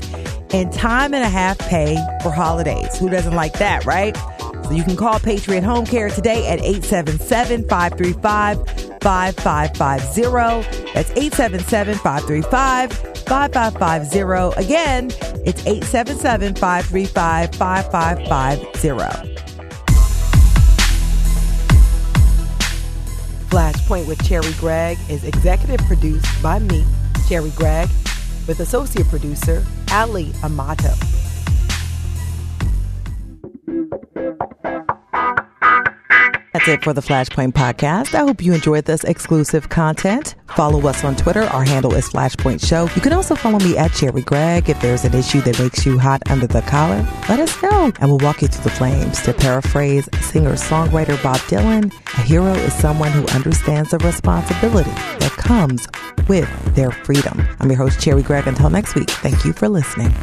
and 0.52 0.72
time 0.72 1.14
and 1.14 1.24
a 1.24 1.28
half 1.28 1.58
pay 1.58 1.96
for 2.22 2.30
holidays. 2.30 2.98
Who 2.98 3.08
doesn't 3.08 3.34
like 3.34 3.54
that, 3.54 3.84
right? 3.84 4.16
So 4.64 4.72
you 4.72 4.84
can 4.84 4.96
call 4.96 5.18
Patriot 5.18 5.64
Home 5.64 5.84
Care 5.86 6.08
today 6.10 6.46
at 6.48 6.60
877 6.60 7.68
535 7.68 8.58
5550. 9.00 10.92
That's 10.92 11.10
877 11.10 11.94
535 11.96 12.92
5550. 12.92 14.64
Again, 14.64 15.10
it's 15.44 15.66
877 15.66 16.54
535 16.54 17.54
5550. 17.54 19.32
Flashpoint 23.48 24.06
with 24.06 24.18
Cherri 24.24 24.52
Gregg 24.58 24.96
is 25.10 25.24
executive 25.24 25.84
produced 25.86 26.42
by 26.42 26.58
me, 26.58 26.84
Cherri 27.28 27.50
Gregg 27.50 27.88
with 28.46 28.60
associate 28.60 29.06
producer 29.08 29.64
Ali 29.92 30.32
Amato. 30.42 31.21
That's 36.62 36.78
it 36.78 36.84
for 36.84 36.92
the 36.92 37.00
Flashpoint 37.00 37.54
podcast. 37.54 38.14
I 38.14 38.20
hope 38.20 38.40
you 38.40 38.54
enjoyed 38.54 38.84
this 38.84 39.02
exclusive 39.02 39.68
content. 39.68 40.36
Follow 40.54 40.86
us 40.86 41.02
on 41.02 41.16
Twitter. 41.16 41.42
Our 41.42 41.64
handle 41.64 41.92
is 41.92 42.08
Flashpoint 42.08 42.64
Show. 42.64 42.88
You 42.94 43.00
can 43.00 43.12
also 43.12 43.34
follow 43.34 43.58
me 43.58 43.76
at 43.76 43.90
Cherri 43.90 44.22
Gregg. 44.22 44.70
If 44.70 44.80
there's 44.80 45.04
an 45.04 45.12
issue 45.12 45.40
that 45.40 45.58
makes 45.58 45.84
you 45.84 45.98
hot 45.98 46.22
under 46.30 46.46
the 46.46 46.62
collar, 46.62 47.04
let 47.28 47.40
us 47.40 47.60
know 47.64 47.90
and 47.98 48.08
we'll 48.08 48.18
walk 48.18 48.42
you 48.42 48.46
through 48.46 48.62
the 48.62 48.70
flames. 48.70 49.20
To 49.22 49.34
paraphrase 49.34 50.08
singer 50.20 50.52
songwriter 50.52 51.20
Bob 51.20 51.38
Dylan, 51.48 51.92
a 52.16 52.20
hero 52.20 52.52
is 52.52 52.72
someone 52.74 53.10
who 53.10 53.26
understands 53.34 53.90
the 53.90 53.98
responsibility 53.98 54.92
that 55.18 55.32
comes 55.32 55.88
with 56.28 56.48
their 56.76 56.92
freedom. 56.92 57.44
I'm 57.58 57.70
your 57.70 57.78
host, 57.78 57.98
Cherri 57.98 58.22
Gregg. 58.22 58.46
Until 58.46 58.70
next 58.70 58.94
week, 58.94 59.10
thank 59.10 59.44
you 59.44 59.52
for 59.52 59.68
listening. 59.68 60.14